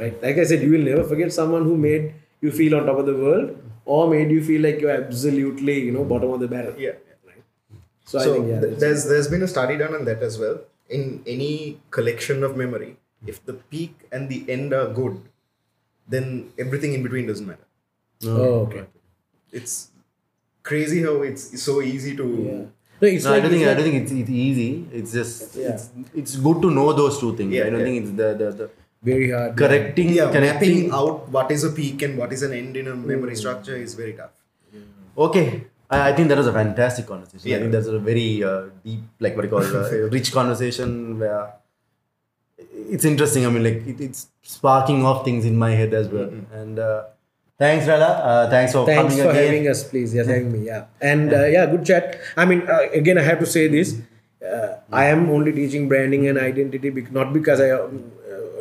[0.02, 2.98] right like i said you will never forget someone who made you feel on top
[3.04, 3.50] of the world
[3.86, 6.98] or made you feel like you're absolutely you know bottom of the barrel Yeah.
[7.32, 7.44] right
[8.06, 10.38] so, So i think yeah th- there's there's been a study done on that as
[10.44, 10.58] well.
[10.96, 12.90] In any collection of memory,
[13.26, 15.16] if the peak and the end are good,
[16.08, 17.68] then everything in between doesn't matter.
[18.28, 18.84] oh okay
[19.60, 19.74] It's
[20.70, 22.26] crazy how it's, it's so easy to.
[22.48, 22.64] yeah
[23.02, 24.70] no, it's No, I don't think it's I don't think it's, it's easy.
[25.00, 25.74] It's just Yeah.
[25.74, 25.86] it's,
[26.22, 27.52] it's good to know those two things.
[27.58, 27.86] Yeah, I don't yeah.
[27.90, 28.68] think it's the the, the
[29.10, 30.76] very hard correcting Yeah, connecting.
[30.76, 33.76] mapping out what is a peak and what is an end in a memory structure
[33.88, 34.36] is very tough.
[35.28, 35.46] Okay,
[35.90, 37.50] I, I think that was a fantastic conversation.
[37.50, 37.56] Yeah.
[37.56, 37.64] I Yeah.
[37.64, 41.44] think that's a very uh, deep, like what you call uh, rich conversation where
[42.58, 43.46] it's interesting.
[43.46, 46.30] I mean, like it, it's sparking off things in my head as well.
[46.54, 47.04] And uh,
[47.58, 48.10] thanks, Rala.
[48.24, 49.46] Uh, thanks for Thanks coming for again.
[49.46, 50.14] having us, please.
[50.14, 50.66] Yeah, having me.
[50.66, 52.20] Yeah, and uh, yeah, good chat.
[52.38, 54.00] I mean, uh, again, I have to say this:
[54.46, 57.88] uh, I am only teaching branding and identity, bec- not because I, uh,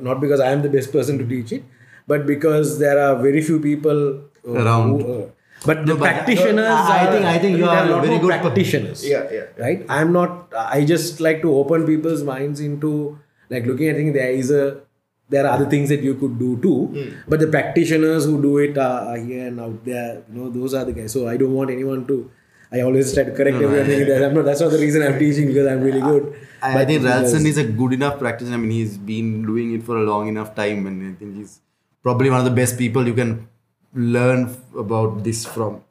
[0.02, 1.62] not because I am the best person to teach it,
[2.06, 5.00] but because there are very few people uh, Around.
[5.02, 5.26] Who, uh,
[5.66, 8.04] but the but practitioners, I- I are- think- I think you there are a lot
[8.04, 9.06] very good practitioners.
[9.08, 9.44] Yeah, yeah.
[9.56, 9.86] Right.
[9.88, 10.52] I'm not.
[10.54, 13.18] I just like to open people's minds into
[13.50, 14.12] like looking at things.
[14.14, 14.80] There is a
[15.28, 18.76] there are other things that you could do too but the practitioners who do it
[18.76, 21.70] are, here and out there you know those are the guys so i don't want
[21.70, 22.30] anyone to
[22.70, 25.18] i always try to correct everyone thinking that I'm not, that's not the reason i'm
[25.18, 28.56] teaching because i'm really good I, I think Ralston is a good enough practitioner.
[28.56, 31.60] I mean, he's been doing it for a long enough time, and I think he's
[32.02, 33.46] probably one of the best people you can
[33.92, 35.84] learn f- about this from.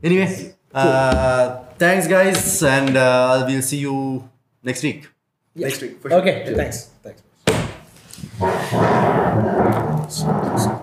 [0.00, 4.28] Anyway, uh, thanks, guys, and uh, we'll see you
[4.62, 5.08] next week.
[5.56, 6.00] Next week.
[6.00, 6.20] For sure.
[6.20, 6.89] okay thanks
[8.40, 10.79] Deus, Deus.